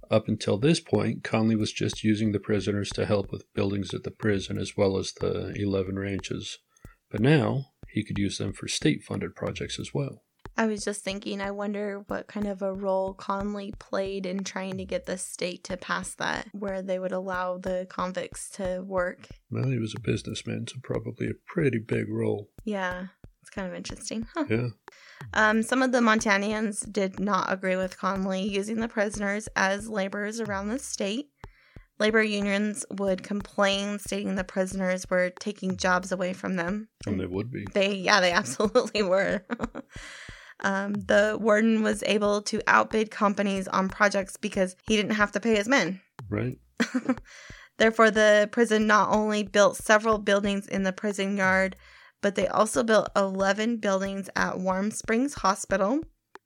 [0.10, 4.04] Up until this point, Conley was just using the prisoners to help with buildings at
[4.04, 6.58] the prison as well as the 11 ranches.
[7.12, 10.24] But now, he could use them for state funded projects as well.
[10.58, 14.78] I was just thinking, I wonder what kind of a role Conley played in trying
[14.78, 19.28] to get the state to pass that, where they would allow the convicts to work.
[19.50, 22.50] Well, he was a businessman, so probably a pretty big role.
[22.66, 23.08] Yeah,
[23.42, 24.28] it's kind of interesting.
[24.34, 24.46] Huh.
[24.50, 24.68] Yeah.
[25.34, 30.40] Um, some of the Montanans did not agree with Conley using the prisoners as laborers
[30.40, 31.30] around the state.
[32.02, 36.90] Labor unions would complain, stating the prisoners were taking jobs away from them.
[37.06, 37.64] And they would be.
[37.74, 39.46] They, yeah, they absolutely were.
[40.62, 45.40] um, the warden was able to outbid companies on projects because he didn't have to
[45.40, 46.02] pay his men.
[46.28, 46.58] Right.
[47.78, 51.76] Therefore, the prison not only built several buildings in the prison yard,
[52.20, 56.02] but they also built 11 buildings at Warm Springs Hospital,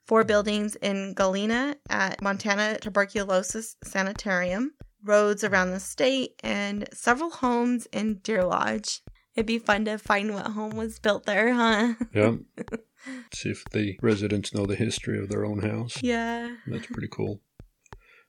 [0.06, 4.72] four buildings in Galena at Montana Tuberculosis Sanitarium,
[5.06, 9.02] roads around the state, and several homes in Deer Lodge.
[9.36, 11.94] It'd be fun to find what home was built there, huh?
[12.14, 12.36] Yeah.
[13.34, 16.02] See if the residents know the history of their own house.
[16.02, 16.56] Yeah.
[16.68, 17.42] That's pretty cool.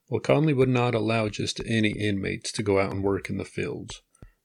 [0.08, 3.44] Well, Conley would not allow just any inmates to go out and work in the
[3.44, 4.02] fields.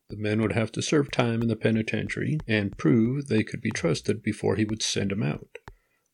[0.10, 3.72] The men would have to serve time in the penitentiary and prove they could be
[3.72, 5.58] trusted before he would send them out.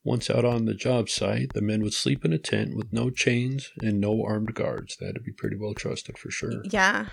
[0.07, 3.09] Once out on the job site, the men would sleep in a tent with no
[3.09, 4.95] chains and no armed guards.
[4.95, 6.63] That'd be pretty well trusted for sure.
[6.63, 7.07] Yeah.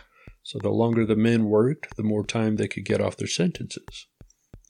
[0.45, 4.07] So the longer the men worked, the more time they could get off their sentences.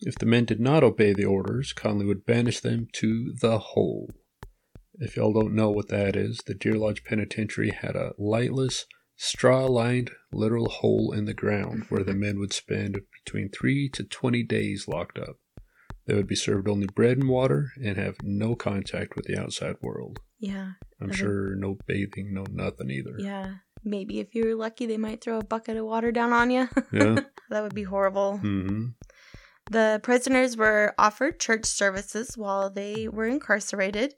[0.01, 4.09] If the men did not obey the orders, Conley would banish them to the hole.
[4.95, 9.67] If y'all don't know what that is, the Deer Lodge Penitentiary had a lightless, straw
[9.67, 12.21] lined literal hole in the ground where the mm-hmm.
[12.21, 15.37] men would spend between three to twenty days locked up.
[16.07, 19.77] They would be served only bread and water and have no contact with the outside
[19.81, 20.21] world.
[20.39, 20.73] Yeah.
[21.01, 23.15] I'm sure no bathing, no nothing either.
[23.19, 23.55] Yeah.
[23.83, 26.69] Maybe if you were lucky, they might throw a bucket of water down on you.
[26.93, 27.21] Yeah.
[27.51, 28.39] that would be horrible.
[28.39, 28.89] hmm
[29.71, 34.15] The prisoners were offered church services while they were incarcerated.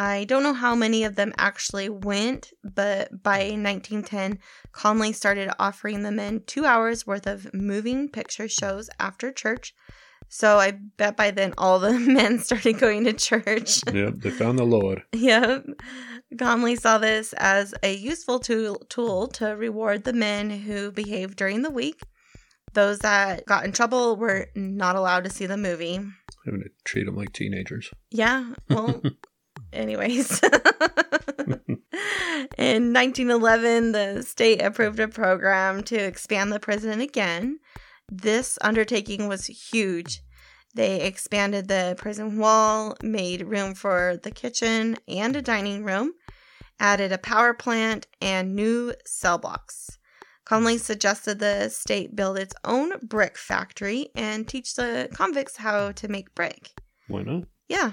[0.00, 4.38] I don't know how many of them actually went, but by 1910,
[4.70, 9.74] Conley started offering the men two hours worth of moving picture shows after church.
[10.28, 13.80] So I bet by then all the men started going to church.
[13.92, 15.02] Yep, they found the Lord.
[15.14, 15.66] Yep.
[16.38, 21.62] Conley saw this as a useful tool, tool to reward the men who behaved during
[21.62, 22.02] the week.
[22.74, 25.94] Those that got in trouble were not allowed to see the movie.
[26.44, 27.90] Having to treat them like teenagers.
[28.10, 29.00] Yeah, well,
[29.72, 30.42] anyways.
[32.58, 37.58] In 1911, the state approved a program to expand the prison again.
[38.10, 40.22] This undertaking was huge.
[40.74, 46.12] They expanded the prison wall, made room for the kitchen and a dining room,
[46.78, 49.98] added a power plant, and new cell blocks.
[50.44, 56.08] Conley suggested the state build its own brick factory and teach the convicts how to
[56.08, 56.70] make brick.
[57.08, 57.44] Why not?
[57.68, 57.92] Yeah,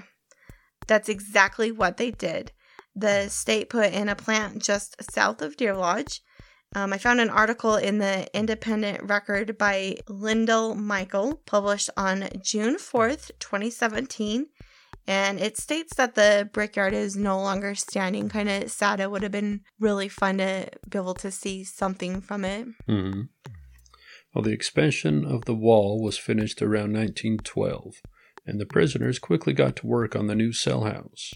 [0.86, 2.52] that's exactly what they did.
[2.94, 6.22] The state put in a plant just south of Deer Lodge.
[6.74, 12.76] Um, I found an article in the Independent Record by Lyndall Michael, published on June
[12.76, 14.46] 4th, 2017.
[15.08, 18.28] And it states that the brickyard is no longer standing.
[18.28, 18.98] Kind of sad.
[18.98, 22.66] It would have been really fun to be able to see something from it.
[22.88, 23.22] Mm-hmm.
[24.34, 28.02] Well, the expansion of the wall was finished around 1912,
[28.44, 31.32] and the prisoners quickly got to work on the new cell house.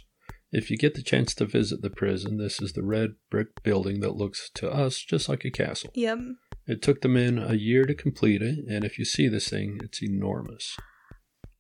[0.53, 4.01] If you get the chance to visit the prison, this is the red brick building
[4.01, 5.91] that looks to us just like a castle.
[5.95, 6.19] Yep.
[6.67, 9.79] It took the men a year to complete it, and if you see this thing,
[9.83, 10.77] it's enormous.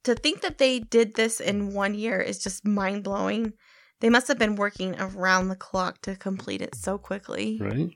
[0.04, 3.52] To think that they did this in one year is just mind blowing.
[4.00, 7.58] They must have been working around the clock to complete it so quickly.
[7.60, 7.90] Right?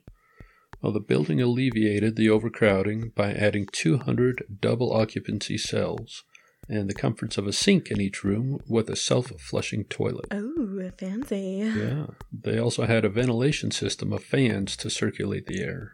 [0.81, 6.25] Well, the building alleviated the overcrowding by adding 200 double occupancy cells
[6.69, 10.27] and the comforts of a sink in each room with a self flushing toilet.
[10.31, 11.63] Oh, fancy.
[11.77, 12.07] Yeah.
[12.33, 15.93] They also had a ventilation system of fans to circulate the air.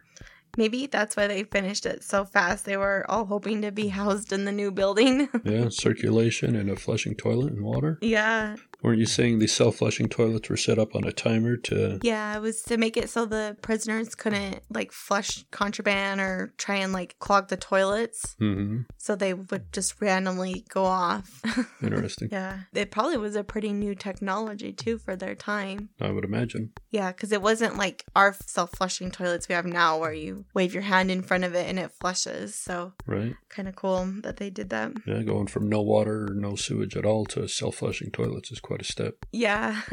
[0.57, 2.65] Maybe that's why they finished it so fast.
[2.65, 5.29] They were all hoping to be housed in the new building.
[5.45, 7.97] Yeah, circulation and a flushing toilet and water.
[8.01, 8.55] yeah.
[8.83, 11.99] Weren't you saying these self flushing toilets were set up on a timer to.
[12.01, 16.75] Yeah, it was to make it so the prisoners couldn't like flush contraband or try
[16.77, 18.35] and like clog the toilets.
[18.39, 18.81] Mm-hmm.
[18.97, 21.41] So they would just randomly go off.
[21.83, 22.29] Interesting.
[22.31, 22.61] yeah.
[22.73, 25.89] It probably was a pretty new technology too for their time.
[25.99, 26.71] I would imagine.
[26.89, 30.73] Yeah, because it wasn't like our self flushing toilets we have now where you wave
[30.73, 32.55] your hand in front of it and it flushes.
[32.55, 33.35] So Right?
[33.49, 34.93] kind of cool that they did that.
[35.05, 38.59] Yeah, going from no water or no sewage at all to self flushing toilets is
[38.59, 39.25] quite a step.
[39.33, 39.81] Yeah.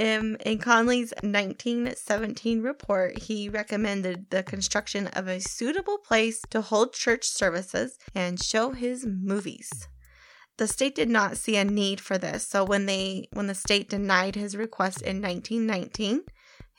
[0.00, 6.94] Um, in Conley's 1917 report, he recommended the construction of a suitable place to hold
[6.94, 9.88] church services and show his movies.
[10.56, 13.90] The state did not see a need for this, so when they when the state
[13.90, 16.22] denied his request in 1919,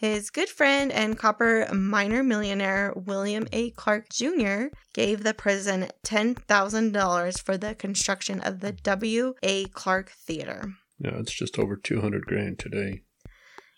[0.01, 3.69] his good friend and copper miner millionaire William A.
[3.69, 4.69] Clark Jr.
[4.95, 9.35] gave the prison $10,000 for the construction of the W.
[9.43, 9.65] A.
[9.65, 10.73] Clark Theater.
[10.97, 13.01] Yeah, it's just over 200 grand today.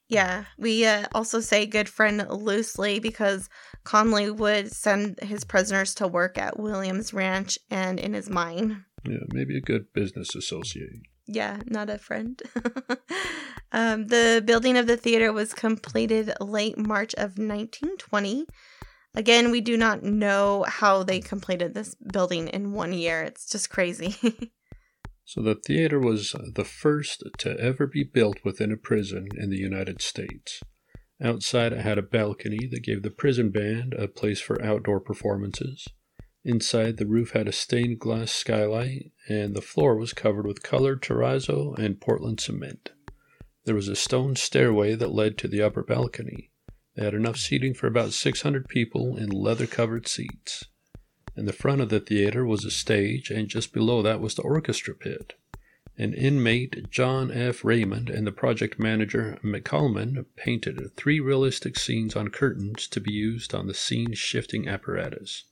[0.08, 3.50] Yeah, we uh, also say good friend loosely because
[3.84, 8.86] Conley would send his prisoners to work at Williams Ranch and in his mine.
[9.06, 11.02] Yeah, maybe a good business associate.
[11.28, 12.42] Yeah, not a friend.
[13.72, 18.46] um, the building of the theater was completed late March of 1920.
[19.16, 23.22] Again, we do not know how they completed this building in one year.
[23.22, 24.16] It's just crazy.
[25.26, 29.58] So the theater was the first to ever be built within a prison in the
[29.58, 30.60] United States.
[31.22, 35.88] Outside, it had a balcony that gave the prison band a place for outdoor performances.
[36.46, 41.02] Inside, the roof had a stained glass skylight, and the floor was covered with colored
[41.02, 42.92] terrazzo and Portland cement.
[43.64, 46.52] There was a stone stairway that led to the upper balcony.
[46.96, 50.66] They had enough seating for about 600 people in leather covered seats.
[51.38, 54.42] In the front of the theater was a stage, and just below that was the
[54.42, 55.36] orchestra pit.
[55.98, 57.64] An inmate, John F.
[57.64, 63.56] Raymond, and the project manager, McCallman, painted three realistic scenes on curtains to be used
[63.56, 65.46] on the scene shifting apparatus.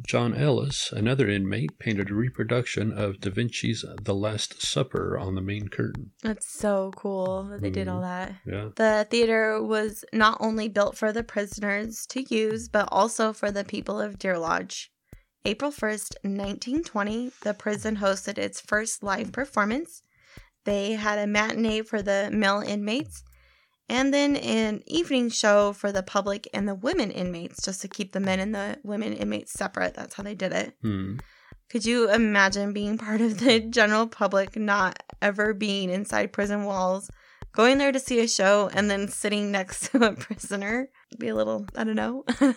[0.00, 5.42] John Ellis, another inmate, painted a reproduction of Da Vinci's The Last Supper on the
[5.42, 6.12] main curtain.
[6.22, 8.32] That's so cool that they did all mm-hmm.
[8.32, 8.34] that.
[8.46, 8.68] Yeah.
[8.74, 13.64] The theater was not only built for the prisoners to use, but also for the
[13.64, 14.90] people of Deer Lodge.
[15.44, 20.02] April 1st, 1920, the prison hosted its first live performance.
[20.64, 23.24] They had a matinee for the male inmates
[23.88, 28.12] and then an evening show for the public and the women inmates, just to keep
[28.12, 29.94] the men and the women inmates separate.
[29.94, 30.74] That's how they did it.
[30.82, 31.16] Hmm.
[31.70, 37.10] Could you imagine being part of the general public, not ever being inside prison walls,
[37.52, 40.88] going there to see a show, and then sitting next to a prisoner?
[41.18, 42.24] Be a little, I don't know.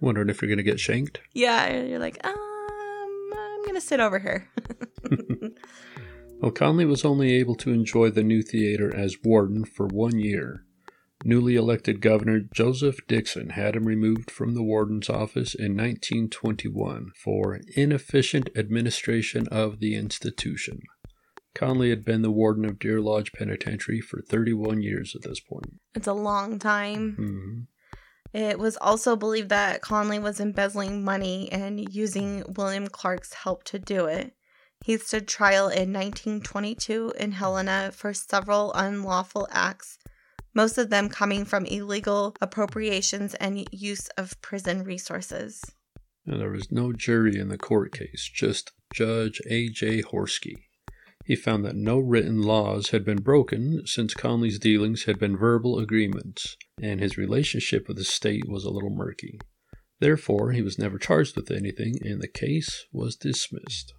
[0.00, 1.20] Wondering if you're going to get shanked?
[1.32, 4.48] yeah, you're like, um, I'm gonna sit over here.
[6.54, 10.64] Conley was only able to enjoy the new theater as warden for one year.
[11.24, 17.60] Newly elected Governor Joseph Dixon had him removed from the warden's office in 1921 for
[17.74, 20.82] inefficient administration of the institution.
[21.54, 25.80] Conley had been the warden of Deer Lodge Penitentiary for 31 years at this point.
[25.94, 27.14] It's a long time.
[27.16, 33.64] hmm It was also believed that Conley was embezzling money and using William Clark's help
[33.64, 34.34] to do it.
[34.84, 39.98] He stood trial in 1922 in Helena for several unlawful acts,
[40.54, 45.62] most of them coming from illegal appropriations and use of prison resources.
[46.26, 50.02] And there was no jury in the court case, just Judge A.J.
[50.02, 50.54] Horsky.
[51.24, 55.78] He found that no written laws had been broken since Conley's dealings had been verbal
[55.78, 59.40] agreements, and his relationship with the state was a little murky.
[59.98, 63.92] Therefore, he was never charged with anything, and the case was dismissed.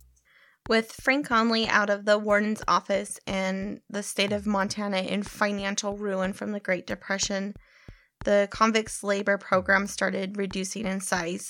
[0.67, 5.95] With Frank Conley out of the warden's office and the state of Montana in financial
[5.97, 7.53] ruin from the Great Depression,
[8.25, 11.47] the convicts' labor program started reducing in size.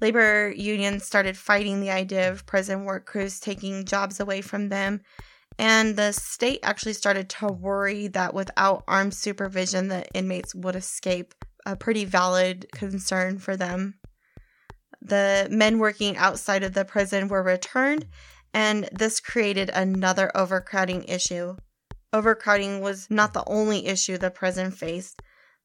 [0.00, 5.00] Labor unions started fighting the idea of prison work crews taking jobs away from them,
[5.58, 11.34] and the state actually started to worry that without armed supervision, the inmates would escape,
[11.66, 13.94] a pretty valid concern for them.
[15.04, 18.06] The men working outside of the prison were returned,
[18.54, 21.56] and this created another overcrowding issue.
[22.12, 25.20] Overcrowding was not the only issue the prison faced.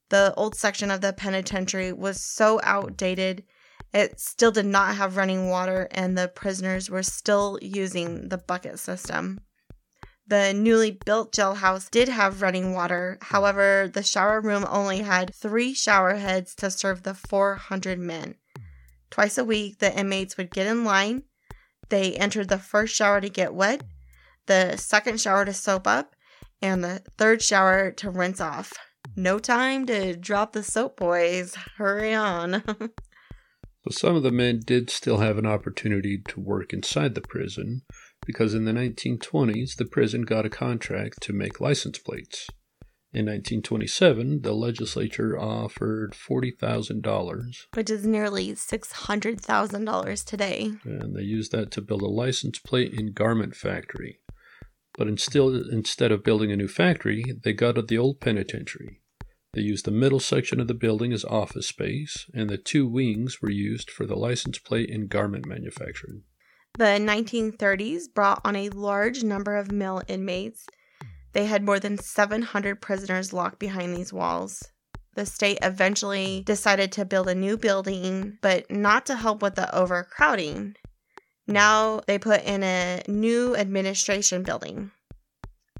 [0.09, 3.43] The old section of the penitentiary was so outdated,
[3.93, 8.77] it still did not have running water, and the prisoners were still using the bucket
[8.79, 9.39] system.
[10.27, 15.73] The newly built jailhouse did have running water, however, the shower room only had three
[15.73, 18.35] shower heads to serve the 400 men.
[19.09, 21.23] Twice a week, the inmates would get in line.
[21.89, 23.83] They entered the first shower to get wet,
[24.45, 26.15] the second shower to soap up,
[26.61, 28.73] and the third shower to rinse off.
[29.15, 31.55] No time to drop the soap, boys.
[31.77, 32.63] Hurry on.
[33.85, 37.83] So some of the men did still have an opportunity to work inside the prison
[38.25, 42.49] because in the 1920s the prison got a contract to make license plates.
[43.11, 50.71] In 1927, the legislature offered $40,000 Which is nearly $600,000 today.
[50.83, 54.19] and they used that to build a license plate and garment factory.
[54.95, 55.41] But instead,
[55.71, 59.01] instead of building a new factory, they gutted the old penitentiary.
[59.53, 63.41] They used the middle section of the building as office space, and the two wings
[63.41, 66.23] were used for the license plate and garment manufacturing.
[66.77, 70.67] The 1930s brought on a large number of male inmates.
[71.33, 74.63] They had more than 700 prisoners locked behind these walls.
[75.15, 79.73] The state eventually decided to build a new building, but not to help with the
[79.75, 80.75] overcrowding.
[81.47, 84.91] Now they put in a new administration building.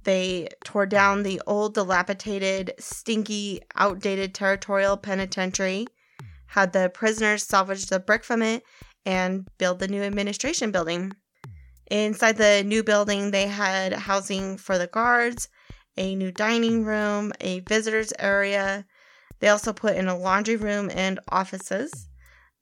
[0.04, 5.88] They tore down the old, dilapidated, stinky, outdated territorial penitentiary,
[6.48, 8.64] had the prisoners salvage the brick from it,
[9.06, 11.14] and build the new administration building.
[11.90, 15.50] Inside the new building, they had housing for the guards,
[15.98, 18.86] a new dining room, a visitors area.
[19.40, 22.08] They also put in a laundry room and offices.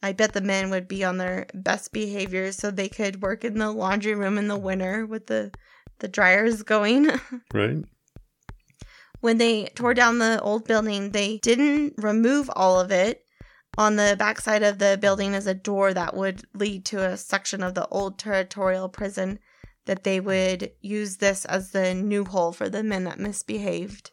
[0.01, 3.57] I bet the men would be on their best behavior so they could work in
[3.57, 5.51] the laundry room in the winter with the,
[5.99, 7.11] the dryers going.
[7.53, 7.83] Right?
[9.19, 13.25] when they tore down the old building, they didn't remove all of it.
[13.77, 17.61] On the backside of the building is a door that would lead to a section
[17.61, 19.37] of the old territorial prison
[19.85, 24.11] that they would use this as the new hole for the men that misbehaved.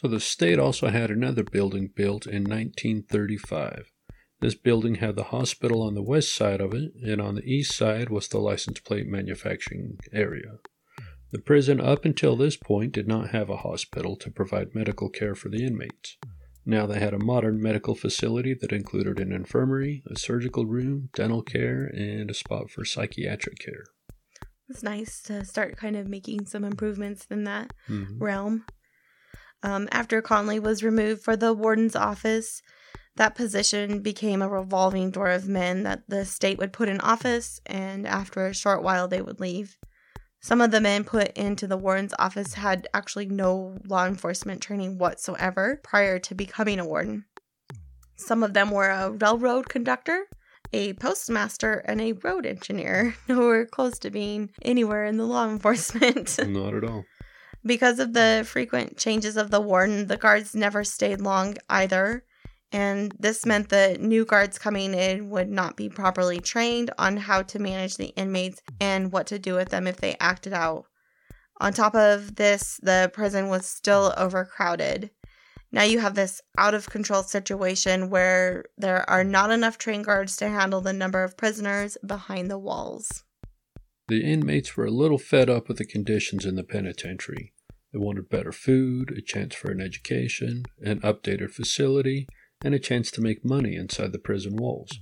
[0.00, 3.92] So the state also had another building built in 1935.
[4.40, 7.76] This building had the hospital on the west side of it, and on the east
[7.76, 10.58] side was the license plate manufacturing area.
[11.30, 15.36] The prison up until this point did not have a hospital to provide medical care
[15.36, 16.16] for the inmates.
[16.64, 21.42] Now they had a modern medical facility that included an infirmary, a surgical room, dental
[21.42, 23.84] care, and a spot for psychiatric care.
[24.68, 28.20] It's nice to start kind of making some improvements in that Mhm.
[28.20, 28.64] realm.
[29.62, 32.62] Um, after Conley was removed for the warden's office,
[33.16, 37.60] that position became a revolving door of men that the state would put in office,
[37.66, 39.76] and after a short while, they would leave.
[40.42, 44.98] Some of the men put into the warden's office had actually no law enforcement training
[44.98, 47.26] whatsoever prior to becoming a warden.
[48.16, 50.26] Some of them were a railroad conductor,
[50.72, 53.14] a postmaster, and a road engineer.
[53.28, 56.36] Nowhere close to being anywhere in the law enforcement.
[56.48, 57.04] Not at all.
[57.64, 62.24] Because of the frequent changes of the warden, the guards never stayed long either.
[62.72, 67.42] And this meant that new guards coming in would not be properly trained on how
[67.42, 70.86] to manage the inmates and what to do with them if they acted out.
[71.60, 75.10] On top of this, the prison was still overcrowded.
[75.70, 80.36] Now you have this out of control situation where there are not enough trained guards
[80.36, 83.24] to handle the number of prisoners behind the walls.
[84.08, 87.52] The inmates were a little fed up with the conditions in the penitentiary.
[87.92, 92.26] They wanted better food, a chance for an education, an updated facility,
[92.64, 95.00] and a chance to make money inside the prison walls.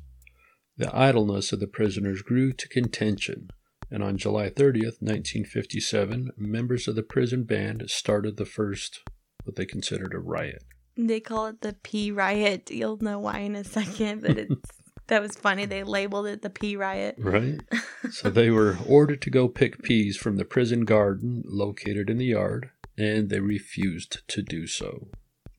[0.77, 3.49] The idleness of the prisoners grew to contention,
[3.91, 9.01] and on July 30th, 1957, members of the prison band started the first,
[9.45, 10.63] what they considered a riot.
[10.97, 12.71] They call it the P riot.
[12.71, 14.55] You'll know why in a second, but it's
[15.09, 15.65] that was funny.
[15.67, 17.17] They labeled it the P riot.
[17.19, 17.61] Right.
[18.11, 22.27] so they were ordered to go pick peas from the prison garden located in the
[22.27, 25.09] yard, and they refused to do so.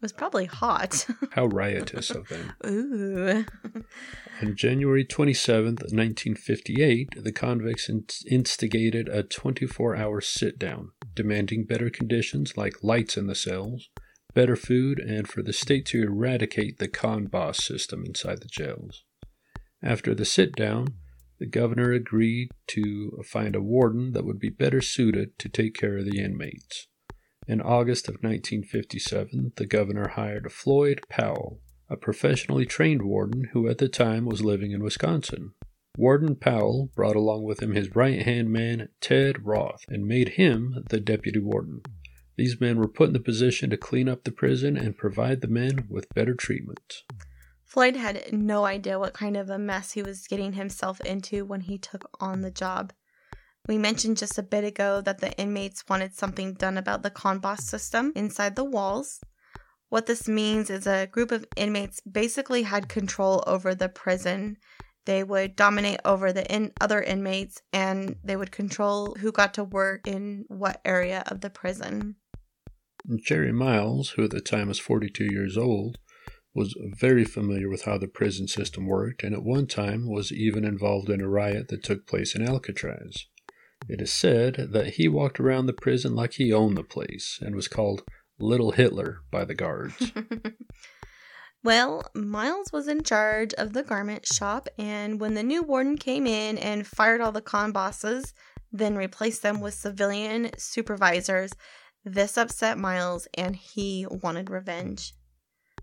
[0.02, 1.06] It was probably hot.
[1.34, 2.54] How riotous of them.
[2.66, 3.46] Ooh.
[4.42, 7.88] On January 27th, 1958, the convicts
[8.26, 13.90] instigated a 24 hour sit down, demanding better conditions like lights in the cells,
[14.34, 19.04] better food, and for the state to eradicate the con boss system inside the jails.
[19.84, 20.96] After the sit down,
[21.38, 26.00] the governor agreed to find a warden that would be better suited to take care
[26.00, 26.88] of the inmates.
[27.48, 33.80] In August of 1957, the governor hired Floyd Powell, a professionally trained warden who at
[33.80, 35.54] the time was living in Wisconsin.
[35.98, 40.86] Warden Powell brought along with him his right hand man, Ted Rothe, and made him
[40.90, 41.82] the deputy warden.
[42.38, 45.48] These men were put in the position to clean up the prison and provide the
[45.48, 47.04] men with better treatment.
[47.66, 51.62] Floyd had no idea what kind of a mess he was getting himself into when
[51.62, 52.94] he took on the job.
[53.72, 57.40] We mentioned just a bit ago that the inmates wanted something done about the con
[57.40, 59.22] boss system inside the walls.
[59.88, 64.58] What this means is a group of inmates basically had control over the prison.
[65.06, 69.64] They would dominate over the in- other inmates and they would control who got to
[69.64, 72.18] work in what area of the prison.
[73.26, 75.98] Jerry Myles, who at the time was 42 years old,
[76.54, 80.66] was very familiar with how the prison system worked and at one time was even
[80.66, 83.28] involved in a riot that took place in Alcatraz.
[83.92, 87.54] It is said that he walked around the prison like he owned the place and
[87.54, 88.04] was called
[88.40, 90.14] Little Hitler by the guards.
[91.64, 96.26] well, Myles was in charge of the garment shop, and when the new warden came
[96.26, 98.34] in and fired all the con bosses,
[98.72, 101.52] then replaced them with civilian supervisors,
[102.06, 105.16] this upset Myles and he wanted revenge.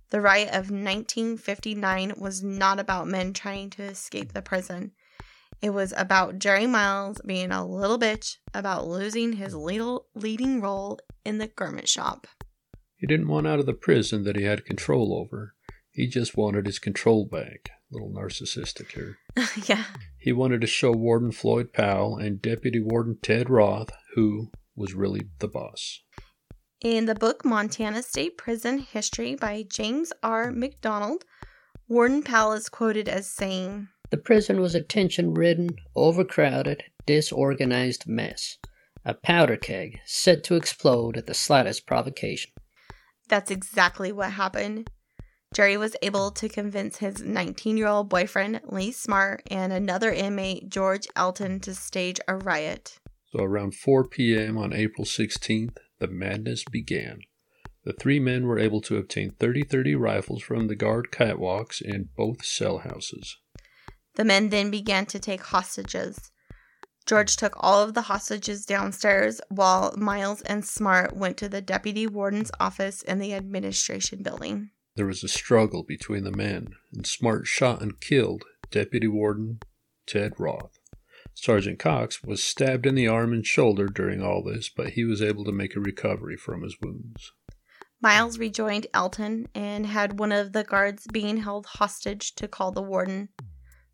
[0.09, 4.93] The riot of 1959 was not about men trying to escape the prison.
[5.61, 11.39] It was about Jerry Myles being a little bitch about losing his leading role in
[11.39, 12.27] the garment shop.
[12.97, 15.55] He didn't want out of the prison that he had control over.
[15.91, 17.71] He just wanted his control back.
[17.91, 19.19] A little narcissistic here.
[19.67, 19.85] yeah.
[20.19, 25.23] He wanted to show Warden Floyd Powell and Deputy Warden Ted Rothe who was really
[25.39, 26.03] the boss.
[26.81, 30.53] In the book Montana State Prison History by James R.
[30.53, 31.25] McDonald,
[31.89, 38.59] Warden Powell is quoted as saying, the prison was a tension ridden, overcrowded, disorganized mess.
[39.05, 42.51] A powder keg set to explode at the slightest provocation.
[43.29, 44.91] That's exactly what happened.
[45.55, 50.69] Jerry was able to convince his 19 year old boyfriend, Lee Smart, and another inmate,
[50.69, 52.99] George Alton, to stage a riot.
[53.33, 54.59] So around 4 p.m.
[54.59, 57.21] on April 16th, the madness began.
[57.85, 62.11] The three men were able to obtain 30 30 rifles from the guard catwalks in
[62.17, 63.39] both cell houses.
[64.19, 66.33] The men then began to take hostages.
[67.07, 72.07] George took all of the hostages downstairs while Myles and Smart went to the deputy
[72.07, 74.71] warden's office in the administration building.
[74.97, 79.61] There was a struggle between the men, and Smart shot and killed Deputy Warden
[80.05, 80.73] Ted Rothe.
[81.35, 85.23] Sergeant Cox was stabbed in the arm and shoulder during all this, but he was
[85.23, 87.31] able to make a recovery from his wounds.
[88.01, 92.83] Myles rejoined Alton and had one of the guards being held hostage to call the
[92.83, 93.29] warden.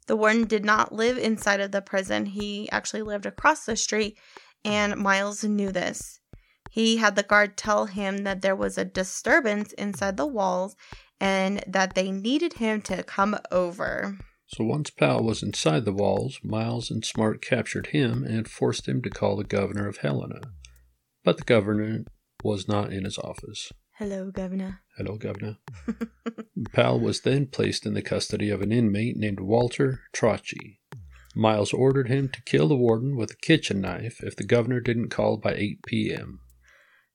[0.06, 4.18] The warden did not live inside of the prison, he actually lived across the street,
[4.64, 6.20] and Myles knew this.
[6.70, 10.76] He had the guard tell him that there was a disturbance inside the walls
[11.20, 14.18] and that they needed him to come over.
[14.46, 19.00] So once Powell was inside the walls, Myles and Smart captured him and forced him
[19.02, 20.40] to call the governor of Helena.
[21.24, 22.04] But the governor
[22.42, 23.72] was not in his office.
[23.98, 24.83] Hello, Governor.
[24.96, 25.58] Hello, Governor.
[26.72, 30.78] Powell was then placed in the custody of an inmate named Walter Trocchi.
[31.34, 35.08] Myles ordered him to kill the warden with a kitchen knife if the governor didn't
[35.08, 36.38] call by 8 p.m.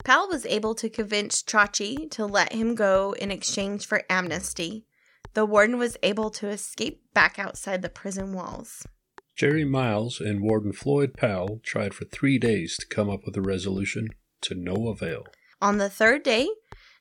[0.04, 4.86] Powell was able to convince Trocchi to let him go in exchange for amnesty.
[5.34, 8.86] The warden was able to escape back outside the prison walls.
[9.38, 13.42] Jerry Myles and Warden Floyd Powell tried for three days to come up with a
[13.42, 14.10] resolution
[14.42, 15.28] to no avail.
[15.62, 16.50] On the third day,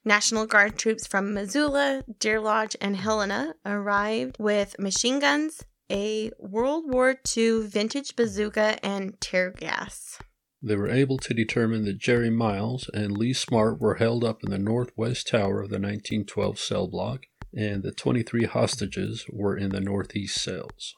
[0.05, 6.85] National Guard troops from Missoula, Deer Lodge, and Helena arrived with machine guns, a World
[6.87, 10.19] War II vintage bazooka and tear gas.
[10.63, 14.51] They were able to determine that Jerry Myles and Lee Smart were held up in
[14.51, 17.23] the northwest tower of the 1912 cell block,
[17.55, 20.95] and the 23 hostages were in the northeast cells.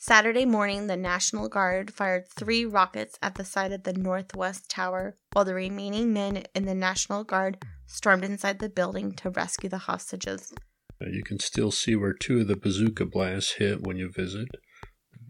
[0.00, 5.16] Saturday morning, the National Guard fired three rockets at the side of the northwest tower,
[5.32, 9.78] while the remaining men in the National Guard stormed inside the building to rescue the
[9.78, 10.54] hostages.
[11.00, 14.48] You can still see where two of the bazooka blasts hit when you visit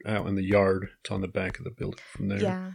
[0.06, 0.90] out in the yard.
[1.00, 2.42] It's on the back of the building from there.
[2.42, 2.72] Yeah.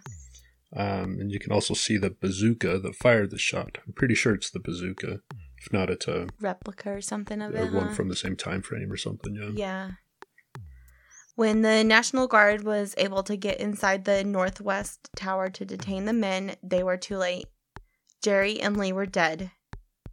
[0.76, 3.78] Um, and you can also see the bazooka that fired the shot.
[3.86, 5.20] I'm pretty sure it's the bazooka.
[5.60, 7.72] If not, it's a, Replica or something of it.
[7.72, 7.94] one huh?
[7.94, 9.36] from the same time frame or something.
[9.36, 9.52] Yeah.
[9.54, 9.91] Yeah.
[11.36, 16.14] When the National Guard was able to get inside the Northwest Tower to detain the
[16.14, 17.48] men, they were too late.
[18.22, 19.50] Jerry and Lee were dead.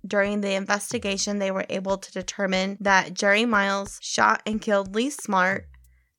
[0.06, 5.10] During the investigation, they were able to determine that Jerry Myles shot and killed Lee
[5.10, 5.68] Smart,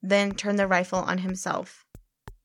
[0.03, 1.83] then turned the rifle on himself.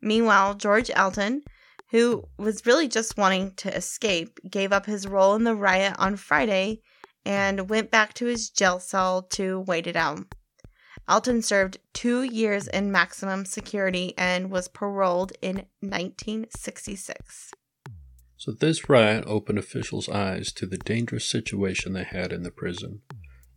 [0.01, 1.43] Meanwhile, George Alton,
[1.91, 6.17] who was really just wanting to escape, gave up his role in the riot on
[6.17, 6.81] Friday
[7.23, 10.25] and went back to his jail cell to wait it out.
[11.09, 17.53] Alton served two years in maximum security and was paroled in 1966.
[18.37, 23.03] So this riot opened officials' eyes to the dangerous situation they had in the prison.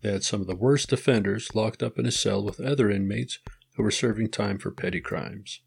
[0.02, 3.39] They had some of the worst offenders locked up in a cell with other inmates
[3.76, 5.62] who were serving time for petty crimes.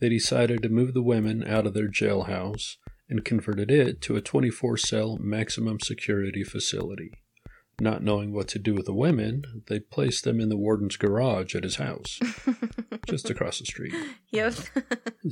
[0.00, 2.76] They decided to move the women out of their jailhouse
[3.08, 7.12] and converted it to a 24 cell maximum security facility.
[7.82, 11.56] Not knowing what to do with the women, they placed them in the warden's garage
[11.56, 12.20] at his house,
[13.08, 13.94] just across the street.
[14.30, 14.54] Yep.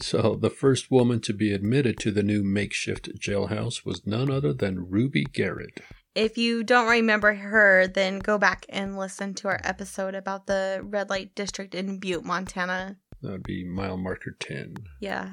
[0.01, 4.53] So, the first woman to be admitted to the new makeshift jailhouse was none other
[4.53, 5.81] than Ruby Garrett.
[6.15, 10.81] if you don't remember her, then go back and listen to our episode about the
[10.85, 12.99] red light district in Butte, Montana.
[13.23, 14.75] That would be mile marker 10.
[15.01, 15.31] Yeah.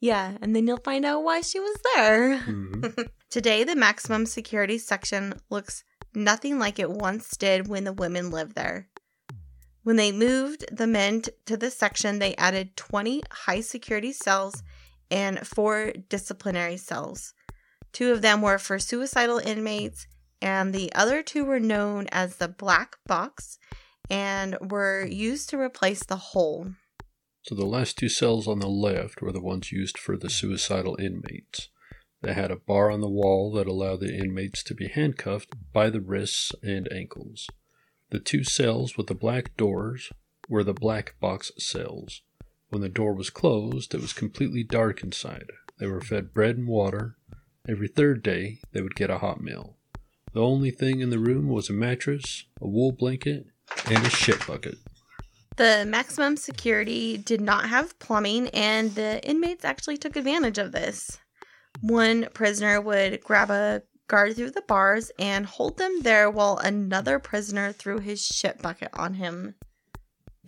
[0.00, 2.38] Yeah, and then you'll find out why she was there.
[2.40, 3.08] Mhm.
[3.30, 5.82] Today, the maximum security section looks
[6.16, 8.88] nothing like it once did when the women lived there.
[9.82, 14.62] When they moved the men t- to this section, they added 20 high security cells
[15.10, 17.34] and four disciplinary cells.
[17.92, 20.06] Two of them were for suicidal inmates,
[20.40, 23.58] and the other two were known as the black box
[24.10, 26.72] and were used to replace the hole.
[27.42, 30.96] So, the last two cells on the left were the ones used for the suicidal
[30.98, 31.68] inmates.
[32.24, 35.90] They had a bar on the wall that allowed the inmates to be handcuffed by
[35.90, 37.50] the wrists and ankles.
[38.08, 40.10] The two cells with the black doors
[40.48, 42.22] were the black box cells.
[42.70, 45.50] When the door was closed, it was completely dark inside.
[45.78, 47.18] They were fed bread and water.
[47.68, 49.76] Every third day, they would get a hot meal.
[50.32, 53.48] The only thing in the room was a mattress, a wool blanket,
[53.84, 54.78] and a shit bucket.
[55.56, 61.18] The maximum security did not have plumbing, and the inmates actually took advantage of this.
[61.80, 67.18] One prisoner would grab a guard through the bars and hold them there while another
[67.18, 69.54] prisoner threw his shit bucket on him.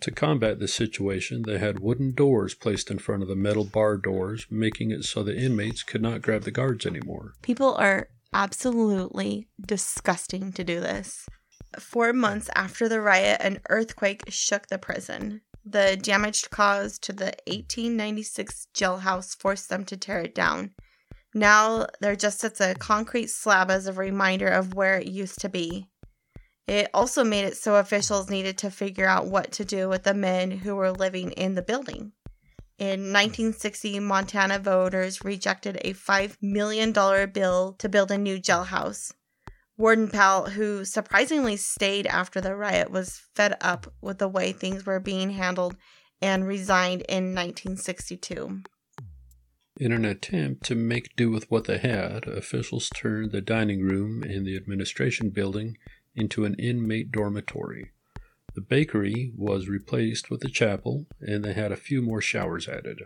[0.01, 3.97] To combat this situation, they had wooden doors placed in front of the metal bar
[3.97, 7.33] doors, making it so the inmates could not grab the guards anymore.
[7.41, 11.27] People are absolutely disgusting to do this.
[11.79, 15.41] Four months after the riot, an earthquake shook the prison.
[15.65, 20.71] The damage caused to the 1896 jailhouse forced them to tear it down.
[21.37, 25.49] Now there just sits a concrete slab as a reminder of where it used to
[25.49, 25.87] be.
[26.65, 30.15] It also made it so officials needed to figure out what to do with the
[30.15, 32.13] men who were living in the building.
[32.79, 39.13] In 1960, Montana voters rejected a $5 million bill to build a new jailhouse.
[39.77, 44.87] Warden Powell, who surprisingly stayed after the riot, was fed up with the way things
[44.87, 45.77] were being handled
[46.19, 48.63] and resigned in 1962.
[49.79, 54.23] In an attempt to make do with what they had, officials turned the dining room
[54.23, 55.77] and the administration building
[56.15, 57.91] into an inmate dormitory.
[58.55, 63.03] The bakery was replaced with a chapel, and they had a few more showers added.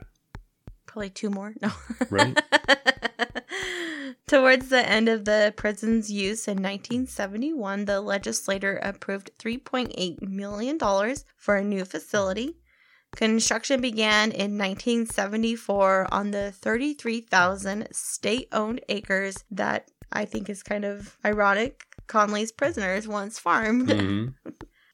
[0.86, 1.54] Probably two more.
[1.62, 1.72] No.
[2.10, 2.42] Right.
[4.28, 10.80] Towards the end of the prison's use in 1971, the legislature approved $3.8 million
[11.36, 12.56] for a new facility.
[13.16, 20.86] Construction began in 1974 on the 33,000 state owned acres that I think is kind
[20.86, 21.84] of ironic.
[22.08, 23.90] Conley's prisoners once farmed.
[23.90, 24.34] Mhm.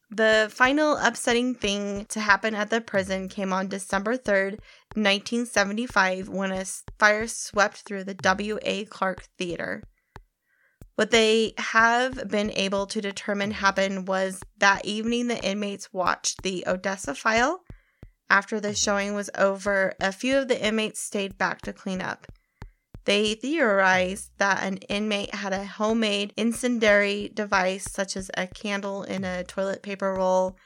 [0.09, 4.59] The final upsetting thing to happen at the prison came on December 3rd,
[4.95, 6.63] 1975, when a
[6.97, 8.85] fire swept through the W.A.
[8.85, 9.83] Clark Theater.
[10.95, 16.63] What they have been able to determine happened was that evening the inmates watched the
[16.65, 17.63] Odessa file,
[18.29, 22.27] After the showing was over, a few of the inmates stayed back to clean up.
[23.05, 29.23] They theorized that an inmate had a homemade incendiary device, such as a candle in
[29.23, 30.57] a toilet paper roll,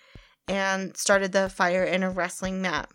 [0.47, 2.89] and started the fire in a wrestling mat.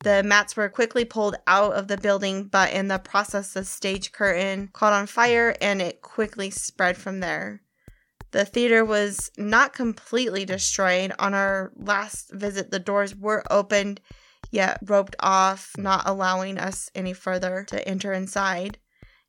[0.00, 4.10] The mats were quickly pulled out of the building, but in the process, the stage
[4.10, 7.62] curtain caught on fire and it quickly spread from there.
[8.36, 11.10] The theater was not completely destroyed.
[11.18, 13.98] On our last visit, the doors were opened
[14.50, 18.76] yet roped off, not allowing us any further to enter inside.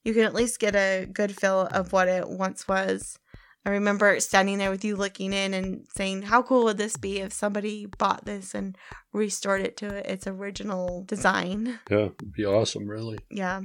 [0.04, 3.18] You can at least get a good feel of what it once was.
[3.66, 7.20] I remember standing there with you looking in and saying, How cool would this be
[7.20, 8.78] if somebody bought this and
[9.14, 11.80] restored it to its original design?
[11.90, 13.20] Yeah, it'd be awesome, really.
[13.32, 13.62] Yeah.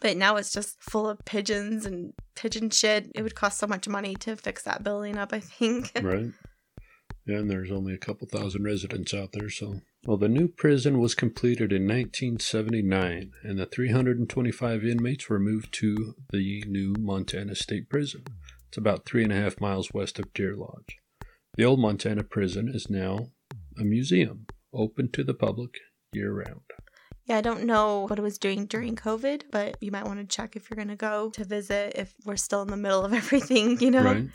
[0.00, 3.10] But now it's just full of pigeons and pigeon shit.
[3.14, 5.92] It would cost so much money to fix that building up, I think.
[6.02, 6.32] Right.
[7.26, 9.82] Yeah, and there's only a couple thousand residents out there, so.
[10.06, 16.14] Well, the new prison was completed in 1979, and the 325 inmates were moved to
[16.32, 18.24] the new Montana State Prison.
[18.68, 20.96] It's about three and a half miles west of Deer Lodge.
[21.56, 23.28] The old Montana prison is now
[23.78, 25.74] a museum, open to the public
[26.12, 26.62] year round.
[27.26, 30.36] Yeah, I don't know what it was doing during COVID, but you might want to
[30.36, 33.12] check if you're going to go to visit if we're still in the middle of
[33.22, 34.02] everything, you know?
[34.02, 34.28] Right?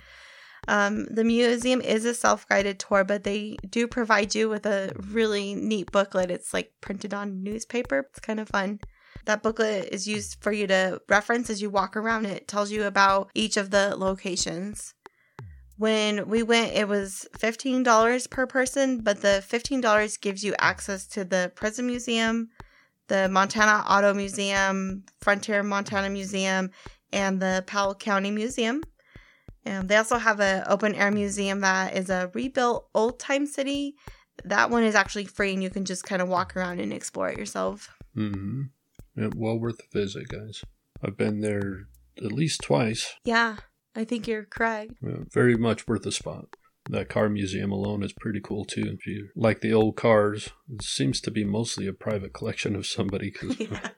[0.68, 4.94] Um, the museum is a self guided tour, but they do provide you with a
[5.12, 6.32] really neat booklet.
[6.32, 8.08] It's like printed on newspaper.
[8.10, 8.80] It's kind of fun.
[9.26, 12.26] That booklet is used for you to reference as you walk around.
[12.26, 14.94] It tells you about each of the locations.
[15.78, 21.26] When we went, it was $15 per person, but the $15 gives you access to
[21.26, 22.50] the Prison Museum,
[23.08, 26.72] the Montana Auto Museum, Frontier Montana Museum,
[27.12, 28.84] and the Powell County Museum.
[29.66, 33.95] And they also have an open air museum that is a rebuilt old time city.
[34.43, 37.30] That one is actually free and you can just kind of walk around and explore
[37.30, 37.89] it yourself.
[38.16, 38.64] Mm-hmm.
[39.16, 40.64] Yeah, well worth a visit, guys.
[41.03, 41.88] I've been there
[42.18, 43.16] at least twice.
[43.24, 43.58] Yeah,
[43.95, 44.93] I think you're correct.
[45.01, 46.56] Yeah, very much worth a spot.
[46.90, 48.84] That car museum alone is pretty cool too.
[49.00, 52.86] If you like the old cars, it seems to be mostly a private collection of
[52.86, 53.90] somebody because Yeah.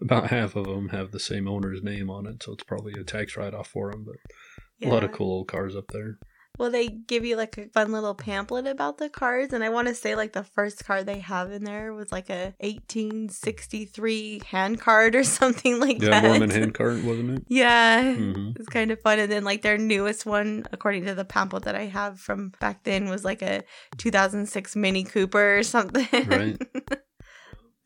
[0.00, 3.04] about half of them have the same owner's name on it, so it's probably a
[3.04, 4.04] tax write-off for them.
[4.04, 6.18] But a lot of cool old cars up there.
[6.56, 9.88] Well, they give you like a fun little pamphlet about the cards, and I want
[9.88, 14.80] to say like the first card they have in there was like a 1863 hand
[14.80, 16.06] card or something like that.
[16.06, 16.28] Yeah, that.
[16.28, 17.44] Mormon handcart, wasn't it?
[17.48, 19.18] Yeah, hmm it's kind of fun.
[19.18, 22.84] And then like their newest one, according to the pamphlet that I have from back
[22.84, 23.64] then, was like a
[23.98, 26.06] 2006 Mini Cooper or something.
[26.28, 26.56] Right.
[26.74, 27.00] this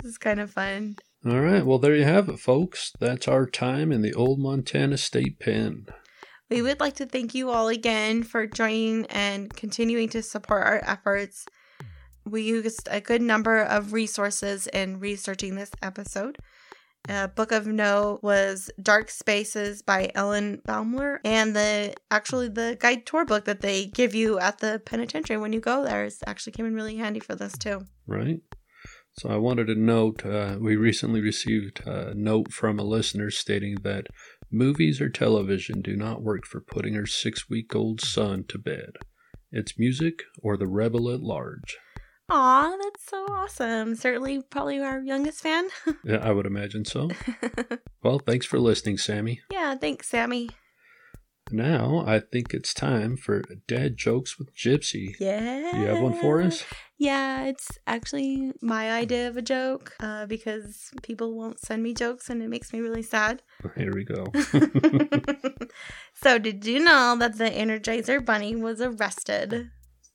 [0.05, 0.97] is kind of fun.
[1.27, 1.65] All right.
[1.65, 2.93] Well, there you have it, folks.
[3.01, 5.87] That's our time in the old Montana State Pen.
[6.51, 10.83] We would like to thank you all again for joining and continuing to support our
[10.87, 11.45] efforts.
[12.25, 16.39] We used a good number of resources in researching this episode.
[17.07, 23.05] A Book of note was Dark Spaces by Ellen Baumler, and the actually the guide
[23.07, 26.53] tour book that they give you at the penitentiary when you go there is actually
[26.53, 27.83] came in really handy for this too.
[28.07, 28.41] right?
[29.19, 33.77] So I wanted to note uh, we recently received a note from a listener stating
[33.83, 34.07] that
[34.51, 38.93] movies or television do not work for putting her six week old son to bed.
[39.51, 41.79] It's music or the rebel at large.
[42.31, 43.95] Aw, that's so awesome!
[43.97, 45.69] Certainly, probably our youngest fan.
[46.05, 47.09] Yeah, I would imagine so.
[48.03, 49.41] Well, thanks for listening, Sammy.
[49.51, 50.51] yeah, thanks, Sammy.
[51.51, 55.15] Now I think it's time for dad jokes with Gypsie.
[55.19, 55.81] Yeah.
[55.81, 56.65] You have one for us?
[56.99, 62.29] Yeah, it's actually my idea of a joke uh, because people won't send me jokes
[62.29, 63.43] and it makes me really sad.
[63.77, 64.27] Here we go.
[66.15, 69.71] so, did you know that the Energizer Bunny was arrested?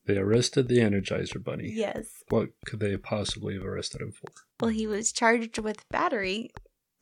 [0.05, 1.71] they arrested the Energizer Bunny.
[1.73, 2.23] Yes.
[2.29, 4.29] What could they possibly have arrested him for?
[4.59, 6.51] Well, he was charged with battery.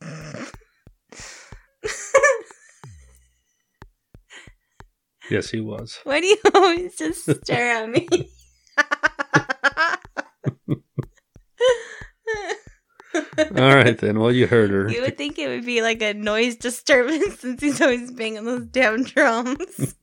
[5.32, 5.98] Yes, he was.
[6.04, 8.06] Why do you always just stare at me?
[13.56, 14.18] All right, then.
[14.18, 14.90] Well, you heard her.
[14.90, 18.66] You would think it would be like a noise disturbance since he's always banging those
[18.66, 19.94] damn drums.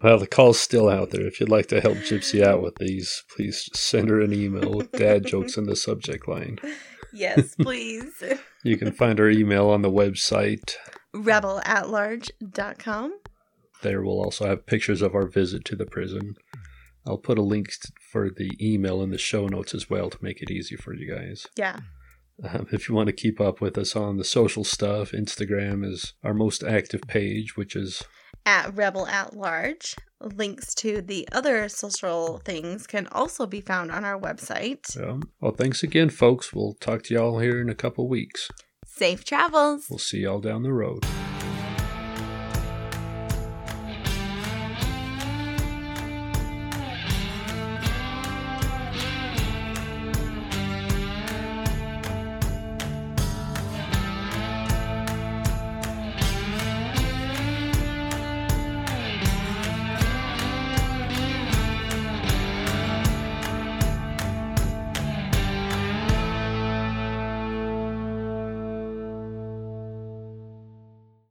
[0.00, 1.26] Well, the call's still out there.
[1.26, 4.92] If you'd like to help Gypsie out with these, please send her an email with
[4.92, 6.58] dad jokes in the subject line.
[7.12, 8.22] yes, please.
[8.62, 10.74] You can find her email on the website.
[11.14, 13.18] Rebel at large.com.
[13.82, 16.34] There we'll also have pictures of our visit to the prison.
[17.06, 17.72] I'll put a link
[18.12, 21.12] for the email in the show notes as well to make it easy for you
[21.12, 21.46] guys.
[21.56, 21.80] Yeah.
[22.42, 26.14] Um, if you want to keep up with us on the social stuff, Instagram is
[26.22, 28.02] our most active page, which is
[28.46, 29.96] at Rebel at Large.
[30.20, 34.96] Links to the other social things can also be found on our website.
[34.96, 35.18] Yeah.
[35.40, 36.52] Well, thanks again, folks.
[36.52, 38.50] We'll talk to y'all here in a couple weeks.
[39.00, 39.86] Safe travels!
[39.88, 41.06] We'll see y'all down the road.